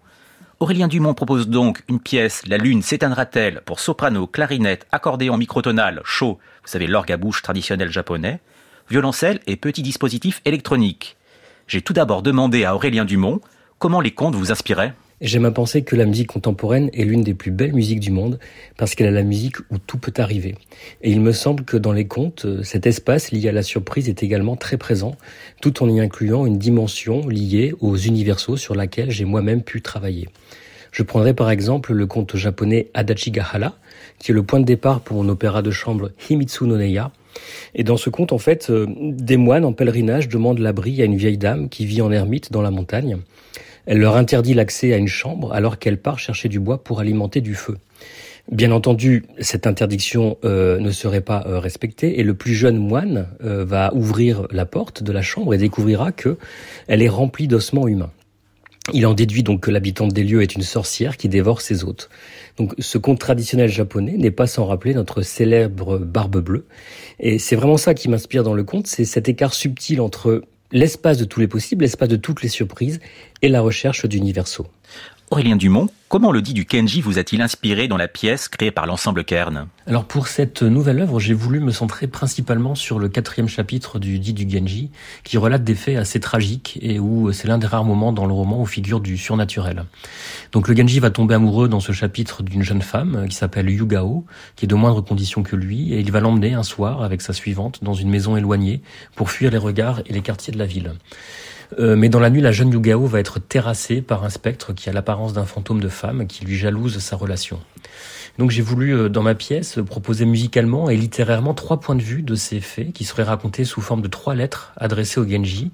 Aurélien 0.59 0.87
Dumont 0.87 1.13
propose 1.13 1.47
donc 1.47 1.83
une 1.89 1.99
pièce 1.99 2.41
La 2.47 2.57
Lune 2.57 2.81
s'éteindra-t-elle 2.81 3.61
pour 3.61 3.79
soprano, 3.79 4.27
clarinette, 4.27 4.87
accordéon 4.91 5.37
microtonal, 5.37 6.01
chaud, 6.03 6.39
vous 6.63 6.69
savez 6.69 6.87
l'orgue 6.87 7.11
à 7.11 7.17
bouche 7.17 7.41
traditionnel 7.41 7.91
japonais, 7.91 8.39
violoncelle 8.89 9.39
et 9.47 9.55
petit 9.55 9.81
dispositif 9.81 10.41
électronique. 10.45 11.17
J'ai 11.67 11.81
tout 11.81 11.93
d'abord 11.93 12.21
demandé 12.21 12.65
à 12.65 12.75
Aurélien 12.75 13.05
Dumont 13.05 13.41
comment 13.79 14.01
les 14.01 14.11
contes 14.11 14.35
vous 14.35 14.51
inspiraient. 14.51 14.93
J'aime 15.23 15.45
à 15.45 15.51
penser 15.51 15.83
que 15.83 15.95
la 15.95 16.05
musique 16.05 16.27
contemporaine 16.27 16.89
est 16.91 17.05
l'une 17.05 17.21
des 17.21 17.33
plus 17.33 17.49
belles 17.49 17.71
musiques 17.71 18.01
du 18.01 18.11
monde 18.11 18.39
parce 18.75 18.93
qu'elle 18.93 19.07
a 19.07 19.11
la 19.11 19.23
musique 19.23 19.57
où 19.71 19.77
tout 19.77 19.97
peut 19.97 20.11
arriver. 20.17 20.55
Et 21.01 21.11
il 21.11 21.21
me 21.21 21.31
semble 21.31 21.63
que 21.63 21.77
dans 21.77 21.93
les 21.93 22.07
contes, 22.07 22.43
euh, 22.43 22.61
cet 22.63 22.85
espace 22.87 23.31
lié 23.31 23.47
à 23.47 23.53
la 23.53 23.63
surprise 23.63 24.09
est 24.09 24.21
également 24.21 24.57
très 24.57 24.75
présent, 24.75 25.15
tout 25.61 25.81
en 25.81 25.87
y 25.87 26.01
incluant 26.01 26.45
une 26.45 26.57
dimension 26.57 27.25
liée 27.25 27.73
aux 27.79 27.95
universaux 27.95 28.57
sur 28.57 28.75
laquelle 28.75 29.11
j'ai 29.11 29.23
moi-même 29.23 29.63
pu 29.63 29.81
travailler. 29.81 30.27
Je 30.91 31.03
prendrai 31.03 31.33
par 31.33 31.49
exemple 31.49 31.93
le 31.93 32.05
conte 32.05 32.35
japonais 32.35 32.89
Adachi 32.93 33.31
Gahara, 33.31 33.77
qui 34.19 34.31
est 34.31 34.35
le 34.35 34.43
point 34.43 34.59
de 34.59 34.65
départ 34.65 34.99
pour 34.99 35.23
mon 35.23 35.29
opéra 35.29 35.61
de 35.61 35.71
chambre 35.71 36.11
Himitsu 36.29 36.65
no 36.65 36.75
Neya. 36.75 37.13
Et 37.75 37.85
dans 37.85 37.97
ce 37.97 38.09
conte, 38.09 38.33
en 38.33 38.39
fait, 38.39 38.69
euh, 38.69 38.87
des 38.99 39.37
moines 39.37 39.63
en 39.63 39.71
pèlerinage 39.71 40.27
demandent 40.27 40.59
l'abri 40.59 41.01
à 41.01 41.05
une 41.05 41.15
vieille 41.15 41.37
dame 41.37 41.69
qui 41.69 41.85
vit 41.85 42.01
en 42.01 42.11
ermite 42.11 42.51
dans 42.51 42.61
la 42.61 42.71
montagne. 42.71 43.19
Elle 43.85 43.99
leur 43.99 44.15
interdit 44.15 44.53
l'accès 44.53 44.93
à 44.93 44.97
une 44.97 45.07
chambre 45.07 45.53
alors 45.53 45.79
qu'elle 45.79 45.97
part 45.97 46.19
chercher 46.19 46.49
du 46.49 46.59
bois 46.59 46.83
pour 46.83 46.99
alimenter 46.99 47.41
du 47.41 47.55
feu. 47.55 47.77
Bien 48.51 48.71
entendu, 48.71 49.23
cette 49.39 49.67
interdiction 49.67 50.37
euh, 50.43 50.77
ne 50.77 50.91
serait 50.91 51.21
pas 51.21 51.45
euh, 51.47 51.59
respectée 51.59 52.19
et 52.19 52.23
le 52.23 52.33
plus 52.33 52.53
jeune 52.53 52.77
moine 52.77 53.27
euh, 53.43 53.63
va 53.63 53.93
ouvrir 53.93 54.47
la 54.51 54.65
porte 54.65 55.01
de 55.01 55.13
la 55.13 55.21
chambre 55.21 55.53
et 55.53 55.57
découvrira 55.57 56.11
que 56.11 56.37
elle 56.87 57.01
est 57.01 57.09
remplie 57.09 57.47
d'ossements 57.47 57.87
humains. 57.87 58.11
Il 58.91 59.07
en 59.07 59.13
déduit 59.13 59.43
donc 59.43 59.61
que 59.61 59.71
l'habitante 59.71 60.11
des 60.11 60.25
lieux 60.25 60.41
est 60.41 60.55
une 60.55 60.61
sorcière 60.61 61.15
qui 61.15 61.29
dévore 61.29 61.61
ses 61.61 61.85
hôtes. 61.85 62.09
Donc 62.57 62.73
ce 62.79 62.97
conte 62.97 63.17
traditionnel 63.17 63.69
japonais 63.69 64.17
n'est 64.17 64.29
pas 64.29 64.45
sans 64.45 64.65
rappeler 64.65 64.93
notre 64.93 65.21
célèbre 65.21 65.97
barbe 65.99 66.41
bleue. 66.41 66.65
Et 67.21 67.39
c'est 67.39 67.55
vraiment 67.55 67.77
ça 67.77 67.93
qui 67.93 68.09
m'inspire 68.09 68.43
dans 68.43 68.53
le 68.53 68.65
conte, 68.65 68.87
c'est 68.87 69.05
cet 69.05 69.29
écart 69.29 69.53
subtil 69.53 70.01
entre 70.01 70.43
l'espace 70.73 71.17
de 71.17 71.25
tous 71.25 71.39
les 71.39 71.47
possibles, 71.47 71.83
l'espace 71.83 72.09
de 72.09 72.15
toutes 72.17 72.41
les 72.41 72.49
surprises 72.49 72.99
et 73.41 73.47
la 73.47 73.61
recherche 73.61 74.05
d'universaux. 74.05 74.67
Aurélien 75.33 75.55
Dumont, 75.55 75.89
comment 76.09 76.31
le 76.31 76.43
dit 76.43 76.53
du 76.53 76.63
Kenji 76.63 77.01
vous 77.01 77.17
a-t-il 77.17 77.41
inspiré 77.41 77.87
dans 77.87 77.97
la 77.97 78.07
pièce 78.07 78.47
créée 78.47 78.69
par 78.69 78.85
l'ensemble 78.85 79.23
Kern 79.23 79.65
Alors 79.87 80.05
pour 80.05 80.27
cette 80.27 80.61
nouvelle 80.61 80.99
œuvre, 80.99 81.19
j'ai 81.19 81.33
voulu 81.33 81.59
me 81.59 81.71
centrer 81.71 82.05
principalement 82.05 82.75
sur 82.75 82.99
le 82.99 83.09
quatrième 83.09 83.47
chapitre 83.47 83.97
du 83.97 84.19
dit 84.19 84.33
du 84.33 84.47
Genji, 84.47 84.91
qui 85.23 85.39
relate 85.39 85.63
des 85.63 85.73
faits 85.73 85.97
assez 85.97 86.19
tragiques 86.19 86.77
et 86.83 86.99
où 86.99 87.31
c'est 87.31 87.47
l'un 87.47 87.57
des 87.57 87.65
rares 87.65 87.83
moments 87.83 88.13
dans 88.13 88.27
le 88.27 88.33
roman 88.33 88.61
où 88.61 88.67
figure 88.67 88.99
du 88.99 89.17
surnaturel. 89.17 89.85
Donc 90.51 90.67
le 90.67 90.75
Genji 90.75 90.99
va 90.99 91.09
tomber 91.09 91.33
amoureux 91.33 91.67
dans 91.67 91.79
ce 91.79 91.93
chapitre 91.93 92.43
d'une 92.43 92.61
jeune 92.61 92.83
femme 92.83 93.25
qui 93.27 93.35
s'appelle 93.35 93.71
Yugao, 93.71 94.27
qui 94.55 94.65
est 94.65 94.67
de 94.67 94.75
moindres 94.75 95.03
conditions 95.03 95.41
que 95.41 95.55
lui, 95.55 95.93
et 95.93 95.99
il 95.99 96.11
va 96.11 96.19
l'emmener 96.19 96.53
un 96.53 96.61
soir 96.61 97.01
avec 97.01 97.23
sa 97.23 97.33
suivante 97.33 97.83
dans 97.83 97.95
une 97.95 98.11
maison 98.11 98.37
éloignée 98.37 98.83
pour 99.15 99.31
fuir 99.31 99.49
les 99.49 99.57
regards 99.57 100.01
et 100.05 100.13
les 100.13 100.21
quartiers 100.21 100.53
de 100.53 100.59
la 100.59 100.67
ville. 100.67 100.93
Euh, 101.79 101.95
mais 101.95 102.09
dans 102.09 102.19
la 102.19 102.29
nuit, 102.29 102.41
la 102.41 102.51
jeune 102.51 102.71
Yugao 102.71 103.05
va 103.05 103.19
être 103.19 103.39
terrassée 103.39 104.01
par 104.01 104.23
un 104.23 104.29
spectre 104.29 104.73
qui 104.73 104.89
a 104.89 104.93
l'apparence 104.93 105.33
d'un 105.33 105.45
fantôme 105.45 105.79
de 105.79 105.87
femme 105.89 106.27
qui 106.27 106.45
lui 106.45 106.55
jalouse 106.55 106.97
sa 106.99 107.15
relation. 107.15 107.59
Donc 108.39 108.49
j'ai 108.49 108.63
voulu, 108.63 108.95
euh, 108.95 109.09
dans 109.09 109.21
ma 109.21 109.35
pièce, 109.35 109.79
proposer 109.85 110.25
musicalement 110.25 110.89
et 110.89 110.97
littérairement 110.97 111.53
trois 111.53 111.79
points 111.79 111.95
de 111.95 112.01
vue 112.01 112.23
de 112.23 112.35
ces 112.35 112.59
faits 112.61 112.91
qui 112.91 113.03
seraient 113.03 113.23
racontés 113.23 113.63
sous 113.63 113.81
forme 113.81 114.01
de 114.01 114.07
trois 114.07 114.33
lettres 114.33 114.73
adressées 114.77 115.19
au 115.19 115.27
Genji. 115.27 115.71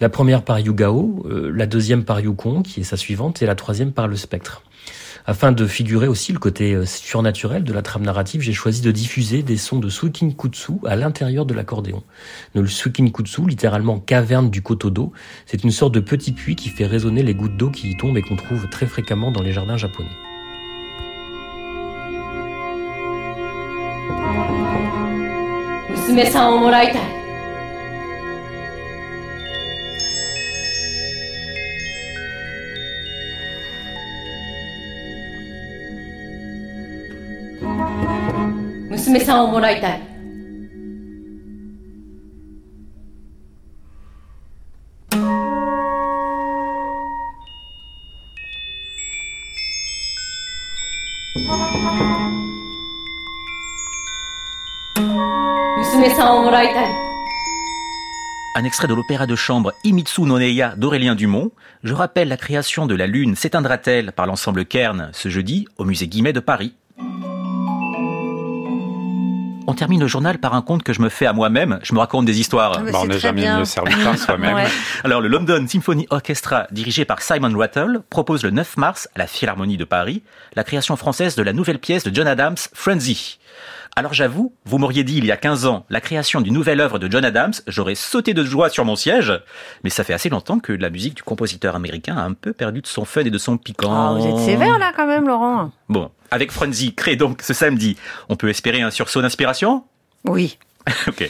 La 0.00 0.08
première 0.08 0.42
par 0.42 0.58
Yugao, 0.58 1.26
euh, 1.28 1.52
la 1.54 1.66
deuxième 1.66 2.04
par 2.04 2.20
Yukon, 2.20 2.62
qui 2.62 2.80
est 2.80 2.84
sa 2.84 2.96
suivante, 2.96 3.42
et 3.42 3.46
la 3.46 3.54
troisième 3.54 3.92
par 3.92 4.08
le 4.08 4.16
spectre. 4.16 4.62
Afin 5.28 5.52
de 5.52 5.66
figurer 5.66 6.08
aussi 6.08 6.32
le 6.32 6.38
côté 6.38 6.72
euh, 6.72 6.86
surnaturel 6.86 7.62
de 7.62 7.74
la 7.74 7.82
trame 7.82 8.02
narrative, 8.02 8.40
j'ai 8.40 8.54
choisi 8.54 8.80
de 8.80 8.90
diffuser 8.90 9.42
des 9.42 9.58
sons 9.58 9.78
de 9.78 9.90
Kutsu 9.90 10.72
à 10.86 10.96
l'intérieur 10.96 11.44
de 11.44 11.52
l'accordéon. 11.52 12.02
Le 12.54 13.10
Kutsu, 13.10 13.46
littéralement 13.46 14.00
caverne 14.00 14.48
du 14.48 14.62
kotodo, 14.62 15.12
c'est 15.44 15.64
une 15.64 15.70
sorte 15.70 15.92
de 15.92 16.00
petit 16.00 16.32
puits 16.32 16.56
qui 16.56 16.70
fait 16.70 16.86
résonner 16.86 17.22
les 17.22 17.34
gouttes 17.34 17.58
d'eau 17.58 17.68
qui 17.68 17.90
y 17.90 17.96
tombent 17.98 18.16
et 18.16 18.22
qu'on 18.22 18.36
trouve 18.36 18.70
très 18.70 18.86
fréquemment 18.86 19.30
dans 19.30 19.42
les 19.42 19.52
jardins 19.52 19.76
japonais. 19.76 20.08
Un 58.54 58.64
extrait 58.64 58.88
de 58.88 58.94
l'opéra 58.94 59.26
de 59.26 59.36
chambre 59.36 59.72
Imitsu 59.84 60.22
no 60.22 60.38
Neya 60.38 60.74
d'Aurélien 60.76 61.14
Dumont. 61.14 61.50
Je 61.82 61.94
rappelle 61.94 62.28
la 62.28 62.36
création 62.36 62.86
de 62.86 62.94
La 62.94 63.06
Lune 63.06 63.36
s'éteindra-t-elle 63.36 64.12
par 64.12 64.26
l'ensemble 64.26 64.66
Kern 64.66 65.08
ce 65.12 65.30
jeudi 65.30 65.66
au 65.78 65.84
musée 65.84 66.08
Guimet 66.08 66.34
de 66.34 66.40
Paris. 66.40 66.74
On 69.70 69.74
termine 69.74 70.00
le 70.00 70.06
journal 70.06 70.38
par 70.38 70.54
un 70.54 70.62
conte 70.62 70.82
que 70.82 70.94
je 70.94 71.02
me 71.02 71.10
fais 71.10 71.26
à 71.26 71.34
moi-même. 71.34 71.78
Je 71.82 71.92
me 71.92 71.98
raconte 71.98 72.24
des 72.24 72.40
histoires. 72.40 72.78
Ah, 72.78 72.90
bah, 72.90 73.00
on 73.02 73.06
n'est 73.06 73.18
jamais 73.18 73.42
bien. 73.42 73.58
mieux 73.58 73.64
servi 73.66 73.94
par 74.02 74.16
soi-même. 74.18 74.54
Ouais. 74.54 74.64
Alors, 75.04 75.20
le 75.20 75.28
London 75.28 75.62
Symphony 75.68 76.06
Orchestra, 76.08 76.66
dirigé 76.70 77.04
par 77.04 77.20
Simon 77.20 77.52
Rattle, 77.54 78.00
propose 78.08 78.44
le 78.44 78.50
9 78.50 78.78
mars 78.78 79.10
à 79.14 79.18
la 79.18 79.26
Philharmonie 79.26 79.76
de 79.76 79.84
Paris 79.84 80.22
la 80.56 80.64
création 80.64 80.96
française 80.96 81.36
de 81.36 81.42
la 81.42 81.52
nouvelle 81.52 81.80
pièce 81.80 82.02
de 82.02 82.14
John 82.14 82.26
Adams, 82.26 82.56
Frenzy. 82.72 83.38
Alors 83.98 84.14
j'avoue, 84.14 84.54
vous 84.64 84.78
m'auriez 84.78 85.02
dit 85.02 85.16
il 85.16 85.24
y 85.24 85.32
a 85.32 85.36
15 85.36 85.66
ans 85.66 85.84
la 85.90 86.00
création 86.00 86.40
d'une 86.40 86.54
nouvelle 86.54 86.80
œuvre 86.80 87.00
de 87.00 87.10
John 87.10 87.24
Adams, 87.24 87.54
j'aurais 87.66 87.96
sauté 87.96 88.32
de 88.32 88.44
joie 88.44 88.70
sur 88.70 88.84
mon 88.84 88.94
siège, 88.94 89.32
mais 89.82 89.90
ça 89.90 90.04
fait 90.04 90.12
assez 90.12 90.28
longtemps 90.28 90.60
que 90.60 90.72
la 90.72 90.88
musique 90.88 91.14
du 91.14 91.24
compositeur 91.24 91.74
américain 91.74 92.16
a 92.16 92.22
un 92.22 92.32
peu 92.32 92.52
perdu 92.52 92.80
de 92.80 92.86
son 92.86 93.04
fun 93.04 93.22
et 93.22 93.30
de 93.30 93.38
son 93.38 93.58
piquant. 93.58 93.90
Ah, 93.92 94.14
vous 94.16 94.24
êtes 94.24 94.38
sévère 94.44 94.78
là 94.78 94.92
quand 94.94 95.08
même, 95.08 95.26
Laurent. 95.26 95.72
Bon, 95.88 96.12
avec 96.30 96.52
Frenzy, 96.52 96.94
créé 96.94 97.16
donc 97.16 97.42
ce 97.42 97.52
samedi, 97.52 97.96
on 98.28 98.36
peut 98.36 98.48
espérer 98.48 98.82
un 98.82 98.92
sursaut 98.92 99.20
d'inspiration? 99.20 99.82
Oui. 100.24 100.58
Ok. 101.08 101.28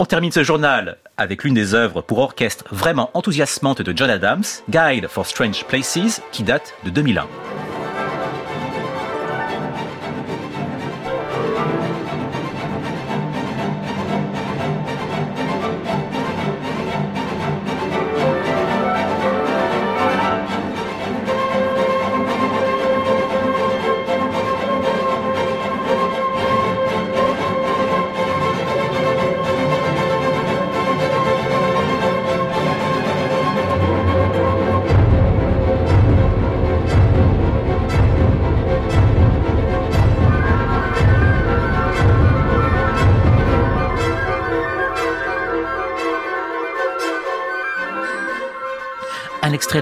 On 0.00 0.06
termine 0.06 0.32
ce 0.32 0.42
journal 0.42 0.96
avec 1.16 1.44
l'une 1.44 1.54
des 1.54 1.74
œuvres 1.74 2.02
pour 2.02 2.18
orchestre 2.18 2.64
vraiment 2.72 3.12
enthousiasmantes 3.14 3.80
de 3.80 3.96
John 3.96 4.10
Adams, 4.10 4.42
Guide 4.68 5.06
for 5.06 5.24
Strange 5.24 5.64
Places, 5.66 6.20
qui 6.32 6.42
date 6.42 6.74
de 6.84 6.90
2001. 6.90 7.28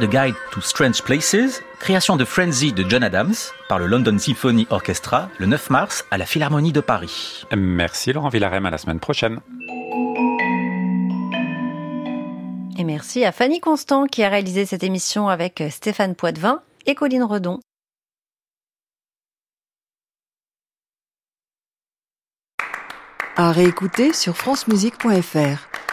De 0.05 0.11
Guide 0.11 0.35
to 0.51 0.61
Strange 0.61 1.03
Places, 1.03 1.63
création 1.79 2.17
de 2.17 2.27
Frenzy 2.27 2.75
de 2.75 2.85
John 2.87 3.03
Adams 3.03 3.35
par 3.71 3.79
le 3.79 3.87
London 3.87 4.19
Symphony 4.19 4.67
Orchestra 4.69 5.31
le 5.39 5.47
9 5.47 5.71
mars 5.71 6.05
à 6.11 6.19
la 6.19 6.27
Philharmonie 6.27 6.73
de 6.73 6.81
Paris. 6.81 7.47
Merci 7.57 8.13
Laurent 8.13 8.29
Villarem, 8.29 8.67
à 8.67 8.71
la 8.71 8.77
semaine 8.77 9.01
prochaine. 9.01 9.41
Et 12.77 12.85
merci 12.85 13.25
à 13.25 13.33
Fanny 13.33 13.61
Constant 13.61 14.07
qui 14.07 14.23
a 14.23 14.29
réalisé 14.29 14.67
cette 14.67 14.83
émission 14.83 15.29
avec 15.29 15.63
Stéphane 15.71 16.15
Poitvin 16.15 16.61
et 16.85 16.95
Colline 16.95 17.23
Redon. 17.23 17.61
À 23.37 23.53
réécouter 23.53 24.13
sur 24.13 24.37
francemusique.fr. 24.37 25.84